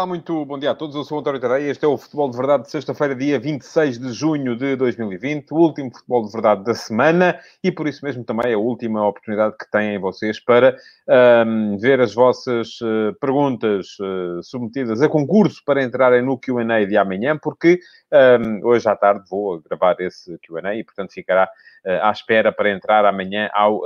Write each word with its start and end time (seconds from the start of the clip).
Olá, 0.00 0.06
muito 0.06 0.46
bom 0.46 0.58
dia 0.58 0.70
a 0.70 0.74
todos. 0.74 0.96
Eu 0.96 1.04
sou 1.04 1.18
o 1.18 1.20
António 1.20 1.38
Tadeia. 1.38 1.70
Este 1.70 1.84
é 1.84 1.88
o 1.88 1.98
Futebol 1.98 2.30
de 2.30 2.36
Verdade 2.38 2.62
de 2.62 2.70
sexta-feira, 2.70 3.14
dia 3.14 3.38
26 3.38 3.98
de 3.98 4.14
junho 4.14 4.56
de 4.56 4.74
2020. 4.74 5.52
O 5.52 5.56
último 5.56 5.90
Futebol 5.92 6.24
de 6.24 6.32
Verdade 6.32 6.64
da 6.64 6.72
semana 6.72 7.38
e, 7.62 7.70
por 7.70 7.86
isso 7.86 8.02
mesmo, 8.02 8.24
também 8.24 8.54
a 8.54 8.56
última 8.56 9.06
oportunidade 9.06 9.56
que 9.58 9.70
têm 9.70 9.98
vocês 9.98 10.40
para 10.40 10.74
um, 11.46 11.76
ver 11.76 12.00
as 12.00 12.14
vossas 12.14 12.80
uh, 12.80 13.14
perguntas 13.20 13.88
uh, 14.00 14.42
submetidas 14.42 15.02
a 15.02 15.08
concurso 15.10 15.62
para 15.66 15.84
entrarem 15.84 16.22
no 16.22 16.38
Q&A 16.38 16.86
de 16.86 16.96
amanhã, 16.96 17.36
porque 17.36 17.78
um, 18.10 18.66
hoje 18.68 18.88
à 18.88 18.96
tarde 18.96 19.28
vou 19.28 19.60
gravar 19.60 19.96
esse 20.00 20.38
Q&A 20.38 20.76
e, 20.76 20.82
portanto, 20.82 21.12
ficará 21.12 21.44
uh, 21.44 22.06
à 22.06 22.10
espera 22.10 22.50
para 22.50 22.70
entrar 22.70 23.04
amanhã 23.04 23.50
ao 23.52 23.82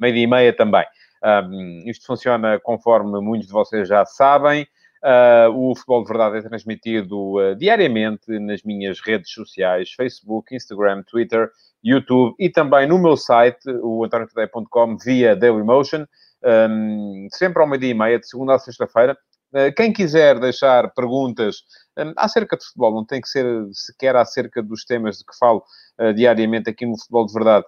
meio-dia 0.00 0.24
e 0.24 0.26
meia 0.26 0.56
também. 0.56 0.86
Um, 1.22 1.82
isto 1.84 2.06
funciona 2.06 2.58
conforme 2.60 3.20
muitos 3.20 3.46
de 3.46 3.52
vocês 3.52 3.86
já 3.86 4.06
sabem. 4.06 4.66
Uh, 5.04 5.52
o 5.52 5.74
Futebol 5.76 6.02
de 6.02 6.08
Verdade 6.08 6.38
é 6.38 6.48
transmitido 6.48 7.34
uh, 7.34 7.54
diariamente 7.54 8.38
nas 8.38 8.62
minhas 8.62 9.00
redes 9.00 9.30
sociais, 9.30 9.92
Facebook, 9.92 10.56
Instagram, 10.56 11.02
Twitter, 11.02 11.50
YouTube 11.84 12.34
e 12.38 12.48
também 12.48 12.88
no 12.88 12.98
meu 12.98 13.14
site, 13.14 13.68
o 13.82 14.02
antoniotadeia.com, 14.02 14.96
via 14.96 15.36
Dailymotion, 15.36 16.06
um, 16.42 17.28
sempre 17.30 17.60
ao 17.60 17.68
meio-dia 17.68 17.90
e 17.90 17.94
meia, 17.94 18.18
de 18.18 18.26
segunda 18.26 18.54
a 18.54 18.58
sexta-feira. 18.58 19.14
Uh, 19.52 19.74
quem 19.76 19.92
quiser 19.92 20.40
deixar 20.40 20.90
perguntas 20.94 21.56
um, 21.98 22.12
acerca 22.16 22.56
de 22.56 22.64
futebol, 22.64 22.94
não 22.94 23.04
tem 23.04 23.20
que 23.20 23.28
ser 23.28 23.46
sequer 23.72 24.16
acerca 24.16 24.62
dos 24.62 24.84
temas 24.84 25.18
de 25.18 25.24
que 25.24 25.36
falo 25.38 25.62
diariamente 26.16 26.68
aqui 26.68 26.84
no 26.84 26.98
Futebol 26.98 27.24
de 27.24 27.32
Verdade, 27.32 27.64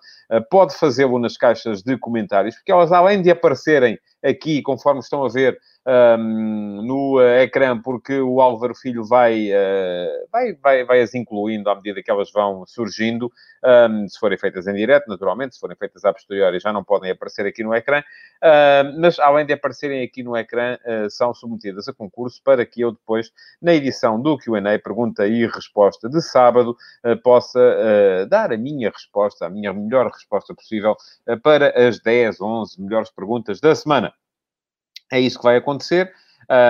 pode 0.50 0.76
fazê-lo 0.76 1.16
nas 1.16 1.36
caixas 1.36 1.80
de 1.80 1.96
comentários, 1.96 2.56
porque 2.56 2.72
elas, 2.72 2.90
além 2.90 3.22
de 3.22 3.30
aparecerem 3.30 3.96
aqui, 4.24 4.62
conforme 4.62 4.98
estão 4.98 5.24
a 5.24 5.28
ver, 5.28 5.56
um, 5.86 6.82
no 6.82 7.20
uh, 7.20 7.40
ecrã, 7.40 7.80
porque 7.80 8.18
o 8.20 8.40
Álvaro 8.40 8.74
Filho 8.74 9.04
vai, 9.04 9.50
uh, 9.50 10.28
vai, 10.32 10.52
vai, 10.54 10.84
vai 10.84 11.00
as 11.00 11.14
incluindo 11.14 11.70
à 11.70 11.76
medida 11.76 12.02
que 12.02 12.10
elas 12.10 12.30
vão 12.32 12.64
surgindo. 12.66 13.30
Um, 13.64 14.08
se 14.08 14.18
forem 14.18 14.36
feitas 14.36 14.66
em 14.66 14.74
direto, 14.74 15.08
naturalmente, 15.08 15.54
se 15.54 15.60
forem 15.60 15.76
feitas 15.76 16.04
a 16.04 16.12
posteriori, 16.12 16.58
já 16.58 16.72
não 16.72 16.82
podem 16.82 17.10
aparecer 17.10 17.46
aqui 17.46 17.62
no 17.62 17.74
ecrã. 17.74 18.00
Uh, 18.00 19.00
mas, 19.00 19.18
além 19.20 19.46
de 19.46 19.52
aparecerem 19.52 20.02
aqui 20.02 20.22
no 20.22 20.36
ecrã, 20.36 20.76
são 21.08 21.32
submetidas 21.32 21.88
a 21.88 21.92
concurso 21.92 22.40
para 22.42 22.66
que 22.66 22.80
eu 22.80 22.92
depois, 22.92 23.30
na 23.62 23.74
edição 23.74 24.15
do 24.20 24.38
Q&A, 24.38 24.78
pergunta 24.78 25.26
e 25.26 25.46
resposta 25.46 26.08
de 26.08 26.20
sábado, 26.20 26.76
uh, 27.04 27.16
possa 27.22 27.60
dar 28.28 28.52
a 28.52 28.56
minha 28.56 28.90
resposta, 28.90 29.46
a 29.46 29.50
minha 29.50 29.72
melhor 29.72 30.10
resposta 30.10 30.54
possível 30.54 30.96
para 31.42 31.88
as 31.88 32.00
10, 32.00 32.40
11 32.40 32.80
melhores 32.80 33.10
perguntas 33.10 33.60
da 33.60 33.74
semana. 33.74 34.12
É 35.12 35.20
isso 35.20 35.38
que 35.38 35.44
vai 35.44 35.56
acontecer. 35.56 36.12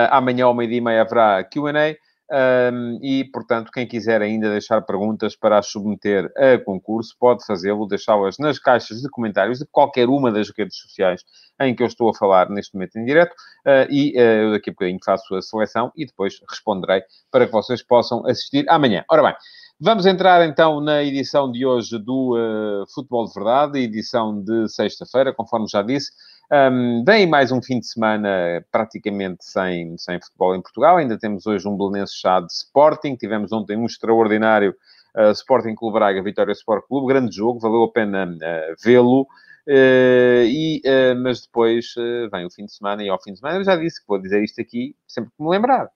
Amanhã 0.09 0.45
ao 0.45 0.53
meio-dia 0.53 0.77
e 0.77 0.81
meia 0.81 1.01
haverá 1.01 1.43
Q&A. 1.43 1.95
Um, 2.29 2.99
e, 3.01 3.23
portanto, 3.31 3.71
quem 3.71 3.87
quiser 3.87 4.21
ainda 4.21 4.49
deixar 4.49 4.81
perguntas 4.81 5.35
para 5.35 5.57
as 5.57 5.67
submeter 5.67 6.29
a 6.35 6.57
concurso, 6.57 7.15
pode 7.17 7.45
fazê-lo, 7.45 7.87
deixá-las 7.87 8.37
nas 8.37 8.59
caixas 8.59 9.01
de 9.01 9.09
comentários 9.09 9.59
de 9.59 9.65
qualquer 9.65 10.09
uma 10.09 10.29
das 10.31 10.49
redes 10.49 10.77
sociais 10.77 11.23
em 11.61 11.73
que 11.73 11.81
eu 11.81 11.87
estou 11.87 12.09
a 12.09 12.13
falar 12.13 12.49
neste 12.49 12.73
momento 12.75 12.97
em 12.97 13.05
direto, 13.05 13.31
uh, 13.31 13.89
e 13.89 14.13
uh, 14.17 14.19
eu 14.19 14.51
daqui 14.51 14.69
a 14.69 14.73
bocadinho 14.73 14.99
faço 15.03 15.35
a 15.35 15.41
seleção 15.41 15.91
e 15.95 16.05
depois 16.05 16.39
responderei 16.49 17.01
para 17.31 17.45
que 17.45 17.51
vocês 17.51 17.81
possam 17.81 18.25
assistir 18.27 18.65
amanhã. 18.69 19.05
Ora 19.09 19.23
bem, 19.23 19.35
vamos 19.79 20.05
entrar 20.05 20.45
então 20.45 20.81
na 20.81 21.03
edição 21.03 21.49
de 21.49 21.65
hoje 21.65 21.97
do 21.97 22.35
uh, 22.35 22.85
Futebol 22.93 23.25
de 23.25 23.33
Verdade, 23.33 23.79
edição 23.79 24.43
de 24.43 24.67
sexta-feira, 24.67 25.33
conforme 25.33 25.67
já 25.67 25.81
disse. 25.81 26.11
Um, 26.49 27.03
mais 27.29 27.51
um 27.51 27.61
fim 27.61 27.77
de 27.79 27.87
semana 27.87 28.65
praticamente 28.71 29.43
sem, 29.43 29.97
sem 29.97 30.19
futebol 30.21 30.55
em 30.55 30.61
Portugal. 30.61 30.97
Ainda 30.97 31.19
temos 31.19 31.45
hoje 31.45 31.67
um 31.67 31.75
Belenense 31.75 32.15
chá 32.15 32.39
de 32.39 32.51
Sporting. 32.51 33.15
Tivemos 33.17 33.51
ontem 33.51 33.75
um 33.75 33.85
extraordinário 33.85 34.73
uh, 35.15 35.31
Sporting 35.31 35.75
Clube 35.75 35.99
Braga, 35.99 36.23
Vitória 36.23 36.53
Sport 36.53 36.87
Clube. 36.87 37.07
Grande 37.07 37.35
jogo, 37.35 37.59
valeu 37.59 37.83
a 37.83 37.91
pena 37.91 38.25
uh, 38.25 38.75
vê-lo. 38.81 39.23
Uh, 39.67 40.47
e, 40.47 40.81
mas 41.21 41.41
depois 41.41 41.93
vem 42.31 42.45
o 42.45 42.49
fim 42.49 42.63
de 42.63 42.73
semana 42.73 43.03
e 43.03 43.09
ao 43.09 43.21
fim 43.21 43.33
de 43.33 43.39
semana, 43.39 43.59
eu 43.59 43.65
já 43.65 43.75
disse 43.75 43.99
que 43.99 44.07
vou 44.07 44.17
dizer 44.17 44.41
isto 44.41 44.61
aqui 44.61 44.95
sempre 45.05 45.29
que 45.35 45.43
me 45.43 45.49
lembrar. 45.49 45.89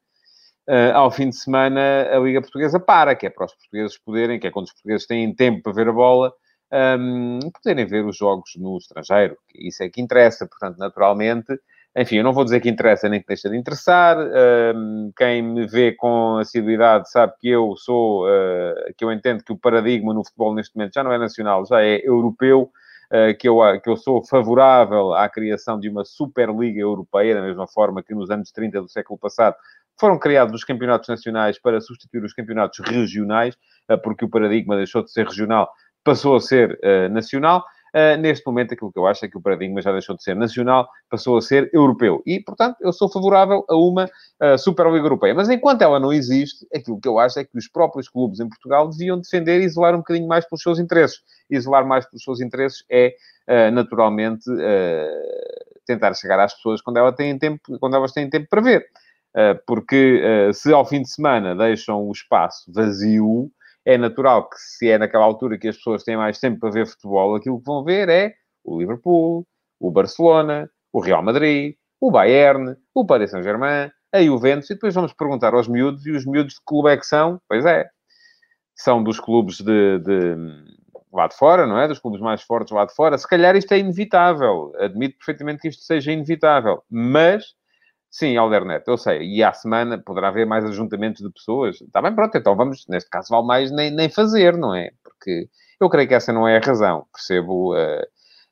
ao 0.94 1.10
fim 1.10 1.30
de 1.30 1.38
semana, 1.38 1.80
a 2.12 2.20
Liga 2.20 2.42
Portuguesa 2.42 2.82
para, 2.82 3.16
que 3.16 3.28
é 3.28 3.30
para 3.30 3.46
os 3.46 3.56
portugueses 3.56 3.98
poderem, 3.98 4.38
que 4.38 4.48
é 4.48 4.52
quando 4.52 4.66
os 4.66 4.74
portugueses 4.74 5.08
têm 5.08 5.34
tempo 5.34 5.64
para 5.64 5.72
ver 5.72 5.88
a 5.88 5.94
bola, 5.94 6.34
um, 6.72 7.40
poderem 7.52 7.86
ver 7.86 8.06
os 8.06 8.18
jogos 8.18 8.52
no 8.58 8.78
estrangeiro. 8.78 9.38
Isso 9.54 9.84
é 9.84 9.90
que 9.90 10.02
interessa, 10.02 10.48
portanto, 10.48 10.78
naturalmente. 10.78 11.60
Enfim, 11.96 12.18
eu 12.18 12.24
não 12.24 12.32
vou 12.32 12.46
dizer 12.46 12.62
que 12.62 12.70
interessa 12.70 13.10
nem 13.10 13.20
que 13.20 13.28
deixa 13.28 13.50
de 13.50 13.58
interessar. 13.58 14.18
Um, 14.18 15.12
quem 15.16 15.42
me 15.42 15.68
vê 15.68 15.92
com 15.92 16.38
assiduidade 16.38 17.12
sabe 17.12 17.34
que 17.40 17.50
eu 17.50 17.76
sou, 17.76 18.26
uh, 18.26 18.94
que 18.98 19.04
eu 19.04 19.12
entendo 19.12 19.44
que 19.44 19.52
o 19.52 19.58
paradigma 19.58 20.14
no 20.14 20.24
futebol 20.24 20.56
neste 20.56 20.76
momento 20.76 20.94
já 20.94 21.04
não 21.04 21.12
é 21.12 21.18
nacional, 21.18 21.66
já 21.66 21.82
é 21.82 22.02
europeu. 22.08 22.72
Uh, 23.14 23.38
que, 23.38 23.46
eu, 23.46 23.58
que 23.84 23.90
eu 23.90 23.98
sou 23.98 24.26
favorável 24.26 25.14
à 25.14 25.28
criação 25.28 25.78
de 25.78 25.90
uma 25.90 26.06
Superliga 26.06 26.80
Europeia, 26.80 27.36
da 27.36 27.42
mesma 27.42 27.68
forma 27.68 28.02
que 28.02 28.16
nos 28.16 28.32
anos 28.32 28.54
30 28.54 28.84
do 28.84 28.88
século 28.88 29.20
passado 29.20 29.58
foram 30.00 30.18
criados 30.18 30.56
os 30.56 30.64
campeonatos 30.64 31.10
nacionais 31.10 31.60
para 31.60 31.82
substituir 31.82 32.24
os 32.24 32.34
campeonatos 32.34 32.80
regionais, 32.80 33.58
porque 34.02 34.24
o 34.24 34.30
paradigma 34.30 34.78
deixou 34.78 35.04
de 35.04 35.12
ser 35.12 35.28
regional 35.28 35.70
passou 36.04 36.36
a 36.36 36.40
ser 36.40 36.80
uh, 36.84 37.12
nacional. 37.14 37.64
Uh, 37.94 38.16
neste 38.22 38.46
momento, 38.46 38.74
aquilo 38.74 38.92
que 38.92 38.98
eu 38.98 39.06
acho 39.06 39.26
é 39.26 39.28
que 39.28 39.38
o 39.38 39.42
paradigma 39.42 39.82
já 39.82 39.92
deixou 39.92 40.16
de 40.16 40.24
ser 40.24 40.34
nacional, 40.34 40.88
passou 41.10 41.38
a 41.38 41.42
ser 41.42 41.70
europeu. 41.74 42.24
E, 42.26 42.40
portanto, 42.40 42.78
eu 42.80 42.94
sou 42.94 43.12
favorável 43.12 43.66
a 43.68 43.76
uma 43.76 44.06
uh, 44.06 44.58
Superliga 44.58 45.06
Europeia. 45.06 45.36
Mas 45.36 45.50
enquanto 45.50 45.82
ela 45.82 46.00
não 46.00 46.14
existe, 46.14 46.66
aquilo 46.74 47.00
que 47.00 47.08
eu 47.08 47.20
acho 47.20 47.40
é 47.40 47.44
que 47.44 47.58
os 47.58 47.68
próprios 47.68 48.08
clubes 48.08 48.40
em 48.40 48.48
Portugal 48.48 48.90
deviam 48.90 49.20
defender 49.20 49.60
e 49.60 49.66
isolar 49.66 49.94
um 49.94 50.00
bocadinho 50.00 50.28
mais 50.28 50.48
pelos 50.48 50.64
seus 50.64 50.80
interesses. 50.80 51.20
Isolar 51.50 51.86
mais 51.86 52.06
pelos 52.06 52.24
seus 52.24 52.40
interesses 52.40 52.84
é, 52.90 53.14
uh, 53.50 53.72
naturalmente, 53.72 54.46
tentar 55.86 56.14
chegar 56.14 56.40
às 56.40 56.54
pessoas 56.54 56.82
quando, 56.82 56.98
ela 56.98 57.12
têm 57.12 57.38
tempo, 57.38 57.78
quando 57.78 57.96
elas 57.98 58.14
têm 58.14 58.30
tempo 58.30 58.48
para 58.50 58.62
ver. 58.62 58.86
porque 59.66 60.22
se 60.54 60.72
ao 60.72 60.86
fim 60.86 61.02
de 61.02 61.10
semana 61.10 61.56
deixam 61.56 62.08
o 62.08 62.12
espaço 62.12 62.72
vazio, 62.72 63.52
é 63.86 63.98
natural 63.98 64.50
que 64.50 64.58
se 64.58 64.90
é 64.90 64.98
naquela 64.98 65.26
altura 65.26 65.58
que 65.58 65.68
as 65.68 65.78
pessoas 65.78 66.04
têm 66.04 66.18
mais 66.18 66.40
tempo 66.40 66.60
para 66.60 66.72
ver 66.72 66.88
futebol, 66.88 67.36
aquilo 67.36 67.60
que 67.60 67.66
vão 67.66 67.84
ver 67.84 68.10
é 68.10 68.34
o 68.64 68.80
Liverpool, 68.80 69.48
o 69.80 69.92
Barcelona, 69.92 70.70
o 70.94 71.00
Real 71.00 71.24
Madrid, 71.24 71.76
o 72.00 72.12
Bayern, 72.12 72.76
o 72.94 73.06
Paris 73.06 73.32
Saint-Germain, 73.32 73.92
a 74.14 74.22
Juventus, 74.22 74.70
e 74.70 74.74
depois 74.74 74.94
vamos 74.94 75.14
perguntar 75.14 75.54
aos 75.54 75.68
miúdos, 75.68 76.06
e 76.06 76.12
os 76.12 76.26
miúdos 76.26 76.54
de 76.54 76.60
que 76.60 76.66
clube 76.66 76.90
é 76.90 76.98
que 76.98 77.06
são? 77.06 77.40
Pois 77.48 77.66
é, 77.66 77.90
são 78.76 79.04
dos 79.04 79.20
clubes 79.20 79.62
de, 79.62 80.00
de, 80.00 80.36
lá 81.14 81.28
de 81.28 81.36
fora, 81.36 81.66
não 81.68 81.78
é? 81.78 81.88
Dos 81.88 82.00
clubes 82.00 82.20
mais 82.20 82.42
fortes 82.42 82.74
lá 82.74 82.86
de 82.86 82.94
fora. 82.94 83.18
Se 83.18 83.28
calhar 83.28 83.56
isto 83.56 83.72
é 83.72 83.80
inevitável. 83.80 84.74
Admito 84.78 85.18
perfeitamente 85.18 85.62
que 85.62 85.68
isto 85.70 85.84
seja 85.84 86.12
inevitável. 86.12 86.84
Mas 86.90 87.56
Sim, 88.12 88.36
Aldernet, 88.36 88.84
eu 88.88 88.98
sei. 88.98 89.22
E 89.24 89.42
à 89.42 89.54
semana 89.54 89.98
poderá 89.98 90.28
haver 90.28 90.46
mais 90.46 90.66
ajuntamentos 90.66 91.22
de 91.22 91.32
pessoas. 91.32 91.80
Está 91.80 92.02
bem, 92.02 92.14
pronto, 92.14 92.38
então 92.38 92.56
vamos, 92.58 92.86
neste 92.90 93.10
caso, 93.10 93.30
vale 93.30 93.48
mais 93.48 93.72
nem, 93.72 93.90
nem 93.90 94.10
fazer, 94.10 94.58
não 94.58 94.76
é? 94.76 94.92
Porque 95.02 95.48
eu 95.80 95.90
creio 95.90 96.10
que 96.10 96.14
essa 96.14 96.34
não 96.34 96.46
é 96.46 96.58
a 96.58 96.60
razão. 96.60 97.06
Percebo, 97.14 97.74
uh, 97.74 98.06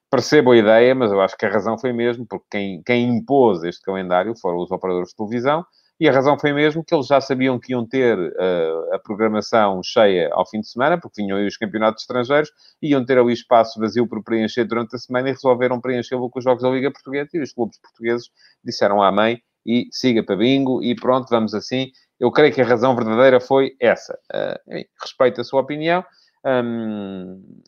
percebo 0.09 0.51
a 0.53 0.57
ideia, 0.57 0.95
mas 0.95 1.11
eu 1.11 1.19
acho 1.19 1.35
que 1.37 1.45
a 1.45 1.49
razão 1.49 1.77
foi 1.77 1.91
mesmo 1.91 2.25
porque 2.25 2.45
quem, 2.49 2.81
quem 2.83 3.09
impôs 3.17 3.61
este 3.63 3.81
calendário 3.83 4.33
foram 4.39 4.59
os 4.59 4.71
operadores 4.71 5.09
de 5.09 5.15
televisão 5.17 5.65
e 5.99 6.07
a 6.07 6.13
razão 6.13 6.39
foi 6.39 6.53
mesmo 6.53 6.81
que 6.81 6.95
eles 6.95 7.07
já 7.07 7.19
sabiam 7.19 7.59
que 7.59 7.73
iam 7.73 7.85
ter 7.85 8.17
uh, 8.17 8.95
a 8.95 8.99
programação 8.99 9.81
cheia 9.83 10.29
ao 10.31 10.47
fim 10.49 10.61
de 10.61 10.69
semana, 10.69 10.97
porque 10.97 11.21
vinham 11.21 11.37
aí 11.37 11.45
os 11.45 11.57
campeonatos 11.57 12.03
estrangeiros, 12.03 12.49
iam 12.81 13.05
ter 13.05 13.17
ali 13.17 13.33
espaço 13.33 13.77
vazio 13.77 14.07
para 14.07 14.21
preencher 14.23 14.63
durante 14.63 14.95
a 14.95 14.99
semana 14.99 15.27
e 15.27 15.33
resolveram 15.33 15.81
preenchê-lo 15.81 16.29
com 16.29 16.39
os 16.39 16.45
jogos 16.45 16.63
da 16.63 16.69
Liga 16.69 16.89
Portuguesa. 16.89 17.31
E 17.33 17.41
os 17.41 17.51
clubes 17.51 17.77
portugueses 17.81 18.29
disseram 18.63 19.03
amém 19.03 19.41
e 19.69 19.87
siga 19.91 20.23
para 20.23 20.35
bingo 20.35 20.81
e 20.81 20.95
pronto, 20.95 21.29
vamos 21.29 21.53
assim. 21.53 21.91
Eu 22.19 22.31
creio 22.31 22.51
que 22.51 22.59
a 22.59 22.65
razão 22.65 22.95
verdadeira 22.95 23.39
foi 23.39 23.75
essa. 23.79 24.17
Uh, 24.33 24.83
respeito 24.99 25.39
a 25.39 25.43
sua 25.43 25.61
opinião. 25.61 26.03
Um, 26.43 27.61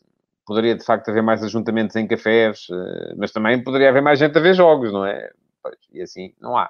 poderia, 0.44 0.74
de 0.74 0.84
facto, 0.84 1.08
haver 1.10 1.22
mais 1.22 1.44
ajuntamentos 1.44 1.94
em 1.94 2.08
cafés, 2.08 2.66
uh, 2.70 3.14
mas 3.16 3.30
também 3.30 3.62
poderia 3.62 3.88
haver 3.88 4.02
mais 4.02 4.18
gente 4.18 4.36
a 4.36 4.40
ver 4.40 4.52
jogos, 4.52 4.92
não 4.92 5.06
é? 5.06 5.30
Pois, 5.62 5.78
e 5.92 6.02
assim, 6.02 6.34
não 6.40 6.56
há. 6.56 6.68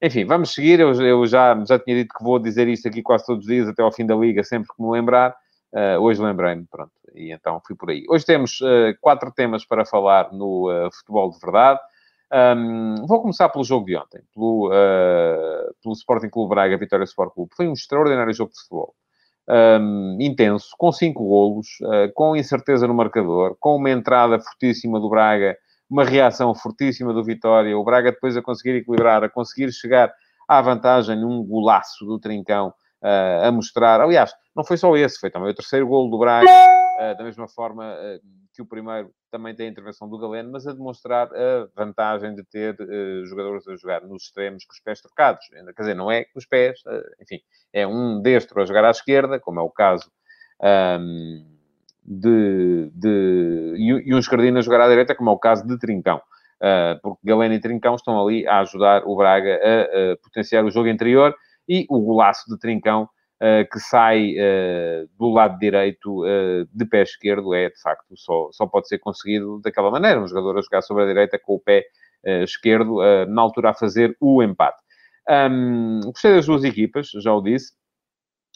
Enfim, 0.00 0.24
vamos 0.24 0.54
seguir. 0.54 0.80
Eu, 0.80 0.94
eu, 0.94 1.26
já, 1.26 1.62
já 1.68 1.78
tinha 1.78 1.94
dito 1.94 2.14
que 2.16 2.24
vou 2.24 2.38
dizer 2.38 2.66
isto 2.66 2.88
aqui 2.88 3.02
quase 3.02 3.26
todos 3.26 3.44
os 3.44 3.50
dias, 3.50 3.68
até 3.68 3.82
ao 3.82 3.92
fim 3.92 4.06
da 4.06 4.16
liga, 4.16 4.42
sempre 4.42 4.68
que 4.74 4.82
me 4.82 4.90
lembrar. 4.90 5.36
Uh, 5.70 6.00
hoje 6.00 6.22
lembrei-me, 6.22 6.64
pronto, 6.64 6.92
e 7.14 7.30
então 7.30 7.60
fui 7.66 7.76
por 7.76 7.90
aí. 7.90 8.04
Hoje 8.08 8.24
temos 8.24 8.60
quatro 9.02 9.30
temas 9.32 9.66
para 9.66 9.84
falar 9.84 10.32
no 10.32 10.88
futebol 10.90 11.30
de 11.30 11.38
verdade. 11.38 11.80
Um, 12.32 13.06
vou 13.06 13.20
começar 13.20 13.48
pelo 13.48 13.64
jogo 13.64 13.86
de 13.86 13.96
ontem, 13.96 14.20
pelo, 14.34 14.68
uh, 14.68 15.74
pelo 15.80 15.94
Sporting 15.94 16.28
Clube 16.28 16.50
Braga, 16.50 16.76
Vitória 16.76 17.04
Sport 17.04 17.32
Clube. 17.32 17.50
Foi 17.56 17.68
um 17.68 17.72
extraordinário 17.72 18.32
jogo 18.32 18.50
de 18.50 18.58
futebol. 18.60 18.94
um, 19.48 20.18
intenso, 20.20 20.70
com 20.76 20.90
cinco 20.90 21.24
golos, 21.24 21.68
uh, 21.82 22.12
com 22.14 22.34
incerteza 22.34 22.86
no 22.86 22.94
marcador, 22.94 23.56
com 23.60 23.76
uma 23.76 23.90
entrada 23.90 24.40
fortíssima 24.40 24.98
do 24.98 25.08
Braga, 25.08 25.56
uma 25.88 26.04
reação 26.04 26.52
fortíssima 26.52 27.12
do 27.12 27.22
Vitória, 27.22 27.78
o 27.78 27.84
Braga 27.84 28.10
depois 28.10 28.36
a 28.36 28.42
conseguir 28.42 28.78
equilibrar, 28.78 29.22
a 29.22 29.28
conseguir 29.28 29.72
chegar 29.72 30.12
à 30.48 30.60
vantagem 30.60 31.16
num 31.16 31.44
golaço 31.44 32.04
do 32.04 32.18
Trincão, 32.18 32.74
uh, 33.02 33.46
a 33.46 33.52
mostrar. 33.52 34.00
Aliás, 34.00 34.32
não 34.54 34.64
foi 34.64 34.76
só 34.76 34.96
esse, 34.96 35.20
foi 35.20 35.30
também 35.30 35.50
o 35.50 35.54
terceiro 35.54 35.86
golo 35.86 36.10
do 36.10 36.18
Braga, 36.18 36.50
uh, 36.50 37.16
da 37.16 37.22
mesma 37.22 37.46
forma 37.46 37.96
que 38.52 38.62
o 38.62 38.66
primeiro 38.66 39.12
também 39.30 39.54
tem 39.54 39.66
a 39.66 39.70
intervenção 39.70 40.08
do 40.08 40.18
Galeno, 40.18 40.50
mas 40.52 40.66
a 40.66 40.72
demonstrar 40.72 41.28
a 41.34 41.68
vantagem 41.74 42.34
de 42.34 42.44
ter 42.44 42.74
uh, 42.80 43.26
jogadores 43.26 43.66
a 43.68 43.76
jogar 43.76 44.02
nos 44.02 44.24
extremos 44.24 44.64
com 44.64 44.72
os 44.72 44.80
pés 44.80 45.00
trocados. 45.00 45.46
Quer 45.48 45.82
dizer, 45.82 45.94
não 45.94 46.10
é 46.10 46.24
com 46.24 46.38
os 46.38 46.46
pés, 46.46 46.80
uh, 46.86 47.22
enfim, 47.22 47.40
é 47.72 47.86
um 47.86 48.20
destro 48.20 48.60
a 48.62 48.66
jogar 48.66 48.84
à 48.84 48.90
esquerda, 48.90 49.38
como 49.38 49.60
é 49.60 49.62
o 49.62 49.70
caso 49.70 50.10
um, 51.00 51.44
de, 52.04 52.90
de, 52.94 53.74
e, 53.76 54.14
um 54.14 54.18
esquerdino 54.18 54.58
a 54.58 54.62
jogar 54.62 54.80
à 54.80 54.88
direita, 54.88 55.14
como 55.14 55.30
é 55.30 55.32
o 55.32 55.38
caso 55.38 55.66
de 55.66 55.78
Trincão. 55.78 56.20
Uh, 56.56 56.98
porque 57.02 57.20
Galeno 57.24 57.54
e 57.54 57.60
Trincão 57.60 57.96
estão 57.96 58.20
ali 58.20 58.46
a 58.46 58.60
ajudar 58.60 59.02
o 59.04 59.14
Braga 59.16 59.60
a, 59.62 60.12
a 60.12 60.16
potenciar 60.16 60.64
o 60.64 60.70
jogo 60.70 60.88
interior 60.88 61.34
e 61.68 61.84
o 61.90 62.00
golaço 62.00 62.48
de 62.48 62.58
Trincão 62.58 63.08
que 63.70 63.78
sai 63.78 64.34
uh, 64.34 65.08
do 65.18 65.28
lado 65.28 65.58
direito 65.58 66.24
uh, 66.24 66.66
de 66.72 66.84
pé 66.86 67.02
esquerdo 67.02 67.54
é, 67.54 67.68
de 67.68 67.80
facto, 67.80 68.16
só, 68.16 68.48
só 68.52 68.66
pode 68.66 68.88
ser 68.88 68.98
conseguido 68.98 69.60
daquela 69.62 69.90
maneira. 69.90 70.20
Um 70.20 70.26
jogador 70.28 70.58
a 70.58 70.62
jogar 70.62 70.82
sobre 70.82 71.04
a 71.04 71.06
direita 71.06 71.38
com 71.38 71.54
o 71.54 71.60
pé 71.60 71.84
esquerdo, 72.42 72.98
na 73.28 73.40
altura 73.40 73.70
a 73.70 73.74
fazer 73.74 74.16
o 74.20 74.42
empate. 74.42 74.82
Um, 75.30 76.00
gostei 76.06 76.34
das 76.34 76.46
duas 76.46 76.64
equipas, 76.64 77.08
já 77.22 77.32
o 77.32 77.40
disse. 77.40 77.72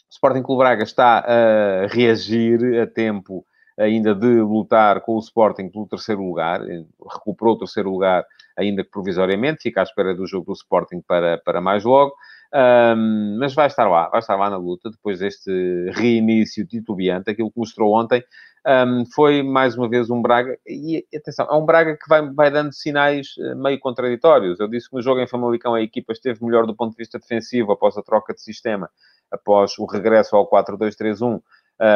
O 0.09 0.13
Sporting 0.13 0.43
Clube 0.43 0.59
Braga 0.59 0.83
está 0.83 1.19
a 1.19 1.87
reagir 1.87 2.81
a 2.81 2.87
tempo 2.87 3.45
ainda 3.77 4.13
de 4.13 4.41
lutar 4.41 5.01
com 5.01 5.15
o 5.15 5.19
Sporting 5.19 5.69
pelo 5.69 5.87
terceiro 5.87 6.21
lugar. 6.21 6.61
Recuperou 6.61 7.55
o 7.55 7.59
terceiro 7.59 7.89
lugar, 7.89 8.25
ainda 8.57 8.83
que 8.83 8.89
provisoriamente. 8.89 9.63
Fica 9.63 9.81
à 9.81 9.83
espera 9.83 10.13
do 10.13 10.27
jogo 10.27 10.47
do 10.47 10.53
Sporting 10.53 11.01
para, 11.01 11.37
para 11.37 11.61
mais 11.61 11.83
logo. 11.83 12.13
Um, 12.53 13.37
mas 13.39 13.53
vai 13.53 13.67
estar 13.67 13.87
lá, 13.87 14.09
vai 14.09 14.19
estar 14.19 14.35
lá 14.35 14.49
na 14.49 14.57
luta, 14.57 14.89
depois 14.89 15.19
deste 15.19 15.89
reinício 15.91 16.67
titubeante, 16.67 17.29
aquilo 17.29 17.49
que 17.49 17.57
mostrou 17.57 17.93
ontem, 17.93 18.21
um, 18.67 19.05
foi 19.05 19.41
mais 19.41 19.75
uma 19.75 19.89
vez 19.89 20.09
um 20.09 20.21
Braga, 20.21 20.57
e 20.67 21.05
atenção, 21.15 21.47
é 21.49 21.55
um 21.55 21.65
Braga 21.65 21.97
que 21.97 22.07
vai, 22.07 22.29
vai 22.31 22.51
dando 22.51 22.73
sinais 22.73 23.29
eh, 23.39 23.55
meio 23.55 23.79
contraditórios. 23.79 24.59
Eu 24.59 24.67
disse 24.67 24.87
que 24.87 24.95
no 24.95 25.01
jogo 25.01 25.19
em 25.19 25.27
Famalicão 25.27 25.73
a 25.73 25.81
equipa 25.81 26.13
esteve 26.13 26.43
melhor 26.45 26.67
do 26.67 26.75
ponto 26.75 26.91
de 26.91 26.97
vista 26.97 27.17
defensivo 27.17 27.71
após 27.71 27.97
a 27.97 28.03
troca 28.03 28.33
de 28.33 28.41
sistema, 28.41 28.89
após 29.31 29.77
o 29.79 29.85
regresso 29.85 30.35
ao 30.35 30.47
4-2-3-1, 30.47 31.37
uh, 31.37 31.41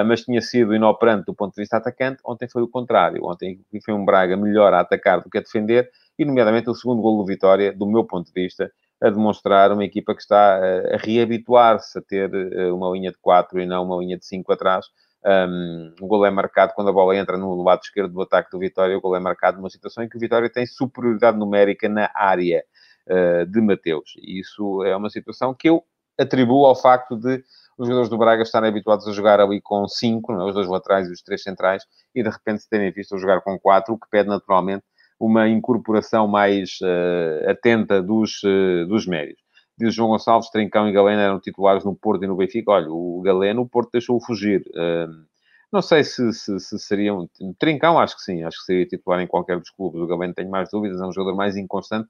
mas 0.08 0.24
tinha 0.24 0.42
sido 0.42 0.74
inoperante 0.74 1.26
do 1.26 1.36
ponto 1.36 1.54
de 1.54 1.62
vista 1.62 1.78
atacante. 1.78 2.20
Ontem 2.26 2.48
foi 2.50 2.64
o 2.64 2.68
contrário. 2.68 3.24
Ontem 3.26 3.60
foi 3.84 3.94
um 3.94 4.04
Braga 4.04 4.36
melhor 4.36 4.74
a 4.74 4.80
atacar 4.80 5.22
do 5.22 5.30
que 5.30 5.38
a 5.38 5.42
defender, 5.42 5.92
e 6.18 6.26
nomeadamente 6.26 6.70
o 6.70 6.74
segundo 6.74 7.02
gol 7.02 7.18
do 7.18 7.26
Vitória, 7.26 7.72
do 7.74 7.86
meu 7.86 8.06
ponto 8.06 8.26
de 8.26 8.34
vista, 8.34 8.72
a 9.02 9.10
demonstrar 9.10 9.72
uma 9.72 9.84
equipa 9.84 10.16
que 10.16 10.22
está 10.22 10.58
a, 10.58 10.98
reabituar-se 10.98 11.98
a 11.98 12.02
ter 12.02 12.34
eh, 12.34 12.72
uma 12.72 12.90
linha 12.92 13.12
de 13.12 13.18
4 13.18 13.60
e 13.60 13.66
não 13.66 13.84
uma 13.84 13.98
linha 13.98 14.18
de 14.18 14.26
5 14.26 14.52
atrás. 14.52 14.86
Um, 15.26 15.96
o 16.02 16.08
gol 16.08 16.26
é 16.26 16.30
marcado 16.30 16.74
quando 16.76 16.90
a 16.90 16.94
bola 16.94 17.16
entra 17.16 17.38
no 17.38 17.64
lado 17.64 17.82
esquerdo 17.84 18.14
do 18.14 18.22
ataque 18.22 18.52
do 18.52 18.60
Vitória. 18.60 18.98
O 18.98 19.02
gol 19.02 19.16
é 19.16 19.20
marcado 19.20 19.58
numa 19.58 19.70
situação 19.70 20.04
em 20.04 20.10
que 20.10 20.18
o 20.18 20.20
Vitória 20.20 20.50
tem 20.50 20.66
superioridade 20.66 21.38
numérica 21.38 21.90
na 21.90 22.10
área 22.14 22.64
uh, 23.10 23.46
de 23.46 23.60
Mateus. 23.60 24.14
E 24.18 24.40
isso 24.40 24.84
é 24.84 24.96
uma 24.96 25.10
situação 25.10 25.54
que 25.54 25.68
eu 25.68 25.84
atribuo 26.18 26.66
ao 26.66 26.76
facto 26.76 27.18
de 27.18 27.44
os 27.78 27.88
jogadores 27.88 28.10
do 28.10 28.18
Braga 28.18 28.44
estarem 28.44 28.70
habituados 28.70 29.08
a 29.08 29.12
jogar 29.12 29.40
ali 29.42 29.60
com 29.60 29.86
5, 29.88 30.32
é? 30.32 30.46
os 30.46 30.54
dois 30.54 30.68
laterais 30.68 31.10
e 31.10 31.12
os 31.12 31.22
três 31.22 31.44
centrais, 31.44 31.84
e 32.14 32.24
de 32.24 32.30
repente 32.30 32.64
se 32.64 32.70
terem 32.70 32.92
visto 32.92 33.16
a 33.16 33.18
jogar 33.18 33.42
com 33.42 33.60
4, 33.60 33.94
o 33.94 34.00
que 34.00 34.08
pede 34.10 34.30
naturalmente 34.30 34.86
uma 35.20 35.48
incorporação 35.48 36.28
mais 36.28 36.78
uh, 36.82 37.50
atenta 37.50 38.02
dos, 38.02 38.44
uh, 38.44 38.86
dos 38.88 39.08
médios. 39.08 39.40
Diz 39.78 39.94
João 39.94 40.10
Gonçalves, 40.10 40.50
Trincão 40.50 40.88
e 40.88 40.94
Galeno 40.94 41.22
eram 41.22 41.40
titulares 41.40 41.84
no 41.84 41.96
Porto 41.96 42.24
e 42.24 42.28
no 42.28 42.36
Benfica. 42.36 42.72
Olha, 42.72 42.90
o 42.90 43.22
Galeno, 43.22 43.62
o 43.62 43.70
Porto 43.70 43.92
deixou-o 43.92 44.24
fugir. 44.24 44.62
Uh, 44.70 45.26
não 45.72 45.82
sei 45.82 46.04
se, 46.04 46.32
se, 46.32 46.60
se 46.60 46.80
seriam... 46.80 47.30
Trincão, 47.60 48.00
acho 48.00 48.16
que 48.16 48.22
sim. 48.22 48.44
Acho 48.44 48.58
que 48.60 48.66
seria 48.66 48.86
titular 48.86 49.20
em 49.20 49.28
qualquer 49.28 49.60
dos 49.60 49.70
clubes. 49.70 50.00
O 50.02 50.08
Galeno 50.08 50.34
tenho 50.34 50.50
mais 50.50 50.70
dúvidas. 50.72 51.02
É 51.02 51.06
um 51.06 51.12
jogador 51.12 51.36
mais 51.36 51.58
inconstante. 51.58 52.08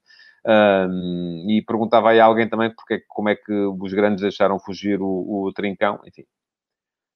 e 1.48 1.64
perguntava 1.66 2.12
aí 2.12 2.20
a 2.20 2.26
alguém 2.26 2.48
também 2.48 2.70
porque, 2.70 3.04
como 3.08 3.30
é 3.30 3.36
que 3.36 3.52
os 3.52 3.94
grandes 3.94 4.22
deixaram 4.22 4.60
fugir 4.60 5.02
o, 5.02 5.08
o 5.08 5.52
Trincão. 5.52 6.00
Enfim, 6.06 6.24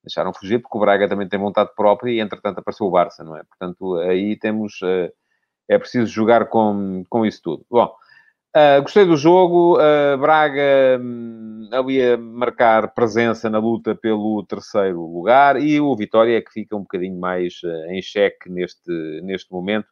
deixaram 0.04 0.34
fugir 0.34 0.60
porque 0.60 0.78
o 0.78 0.82
Braga 0.82 1.08
também 1.08 1.30
tem 1.30 1.40
vontade 1.40 1.72
própria 1.76 2.12
e, 2.12 2.20
entretanto, 2.20 2.58
apareceu 2.60 2.88
o 2.88 2.92
Barça, 2.92 3.24
não 3.24 3.38
é? 3.38 3.44
Portanto, 3.44 3.98
aí 3.98 4.36
temos... 4.36 4.82
Uh, 4.82 5.12
é 5.70 5.78
preciso 5.78 6.08
jogar 6.08 6.48
com, 6.48 7.04
com 7.08 7.24
isso 7.26 7.42
tudo. 7.44 7.66
Bom, 7.70 7.86
uh, 8.58 8.82
gostei 8.82 9.06
do 9.06 9.16
jogo. 9.16 9.78
Uh, 9.78 10.18
Braga 10.18 11.00
um, 11.00 11.70
ali 11.72 12.02
a 12.02 12.18
marcar 12.18 12.94
presença 12.96 13.50
na 13.50 13.60
luta 13.60 13.96
pelo 13.96 14.44
terceiro 14.44 15.00
lugar 15.06 15.62
e 15.62 15.80
o 15.80 15.96
Vitória 15.96 16.36
é 16.36 16.42
que 16.42 16.52
fica 16.52 16.76
um 16.76 16.82
bocadinho 16.82 17.20
mais 17.20 17.62
uh, 17.64 17.92
em 17.92 18.02
xeque 18.02 18.50
neste, 18.50 19.22
neste 19.22 19.52
momento. 19.52 19.88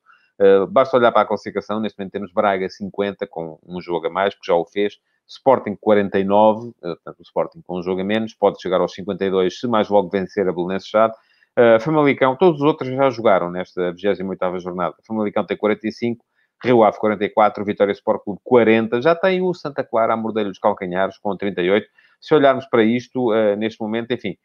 Basta 0.70 0.96
olhar 0.96 1.12
para 1.12 1.24
a 1.24 1.26
classificação. 1.26 1.80
Neste 1.80 1.98
momento 1.98 2.12
temos 2.12 2.32
Braga 2.32 2.70
50 2.70 3.26
com 3.26 3.58
um 3.66 3.82
jogo 3.82 4.06
a 4.06 4.10
mais, 4.12 4.36
que 4.36 4.46
já 4.46 4.54
o 4.54 4.66
fez. 4.66 4.94
Sporting 5.28 5.76
49, 5.76 6.74
portanto, 6.80 7.20
o 7.20 7.24
Sporting 7.24 7.62
com 7.66 7.80
um 7.80 7.82
jogo 7.82 8.02
a 8.02 8.04
menos, 8.04 8.36
pode 8.36 8.62
chegar 8.62 8.80
aos 8.80 8.94
52 8.94 9.60
se 9.60 9.68
mais 9.68 9.90
logo 9.90 10.10
vencer 10.12 10.48
a 10.48 10.54
Belenenses 10.54 10.90
Chade. 10.90 11.16
Uh, 11.58 11.80
Famalicão, 11.80 12.36
todos 12.36 12.62
os 12.62 12.68
outros 12.68 12.88
já 12.90 13.10
jogaram 13.10 13.50
nesta 13.50 13.92
28ª 13.92 14.60
jornada. 14.60 14.96
Famalicão 15.08 15.44
tem 15.44 15.58
45, 15.58 16.24
Rio 16.64 16.84
Ave 16.84 17.00
44, 17.00 17.66
Vitória 17.66 17.92
Sport 17.92 18.24
Clube 18.24 18.40
40, 18.44 19.02
já 19.02 19.16
tem 19.16 19.42
o 19.42 19.52
Santa 19.56 19.84
Clara 19.84 20.14
a 20.14 20.18
morder 20.18 20.46
os 20.46 20.60
calcanhares 20.60 21.18
com 21.18 21.36
38. 21.36 21.88
Se 22.22 22.36
olharmos 22.36 22.68
para 22.68 22.84
isto, 22.84 23.32
uh, 23.32 23.56
neste 23.56 23.82
momento, 23.82 24.12
enfim, 24.12 24.38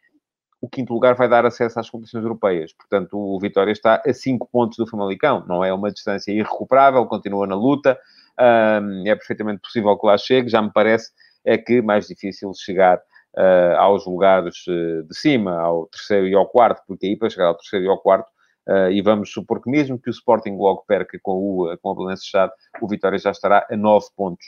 o 0.58 0.68
quinto 0.68 0.94
lugar 0.94 1.14
vai 1.14 1.28
dar 1.28 1.44
acesso 1.44 1.78
às 1.78 1.90
competições 1.90 2.22
europeias. 2.22 2.72
Portanto, 2.72 3.18
o 3.18 3.38
Vitória 3.38 3.72
está 3.72 4.00
a 4.06 4.12
5 4.12 4.48
pontos 4.50 4.78
do 4.78 4.86
Famalicão. 4.86 5.44
Não 5.46 5.62
é 5.62 5.72
uma 5.72 5.90
distância 5.90 6.32
irrecuperável, 6.32 7.04
continua 7.04 7.46
na 7.46 7.56
luta. 7.56 7.98
Uh, 8.40 9.06
é 9.06 9.14
perfeitamente 9.14 9.60
possível 9.60 9.98
que 9.98 10.06
lá 10.06 10.16
chegue. 10.16 10.48
Já 10.48 10.62
me 10.62 10.72
parece 10.72 11.10
é 11.44 11.58
que 11.58 11.82
mais 11.82 12.06
difícil 12.06 12.52
chegar 12.54 13.02
uh, 13.36 13.76
aos 13.78 14.06
lugares 14.06 14.66
uh, 14.66 15.02
de 15.04 15.14
cima, 15.14 15.58
ao 15.58 15.86
terceiro 15.86 16.26
e 16.26 16.34
ao 16.34 16.46
quarto, 16.46 16.82
porque 16.86 17.06
aí 17.06 17.16
para 17.16 17.30
chegar 17.30 17.46
ao 17.46 17.56
terceiro 17.56 17.86
e 17.86 17.88
ao 17.88 17.98
quarto, 17.98 18.28
uh, 18.68 18.90
e 18.90 19.00
vamos 19.02 19.32
supor 19.32 19.62
que 19.62 19.70
mesmo 19.70 19.98
que 19.98 20.08
o 20.08 20.12
Sporting 20.12 20.56
logo 20.56 20.84
perca 20.86 21.18
com, 21.22 21.32
o, 21.32 21.78
com 21.78 21.90
a 21.90 21.94
Belenenses 21.94 22.26
Chade, 22.26 22.52
o 22.80 22.88
Vitória 22.88 23.18
já 23.18 23.30
estará 23.30 23.66
a 23.70 23.76
9 23.76 24.06
pontos 24.16 24.46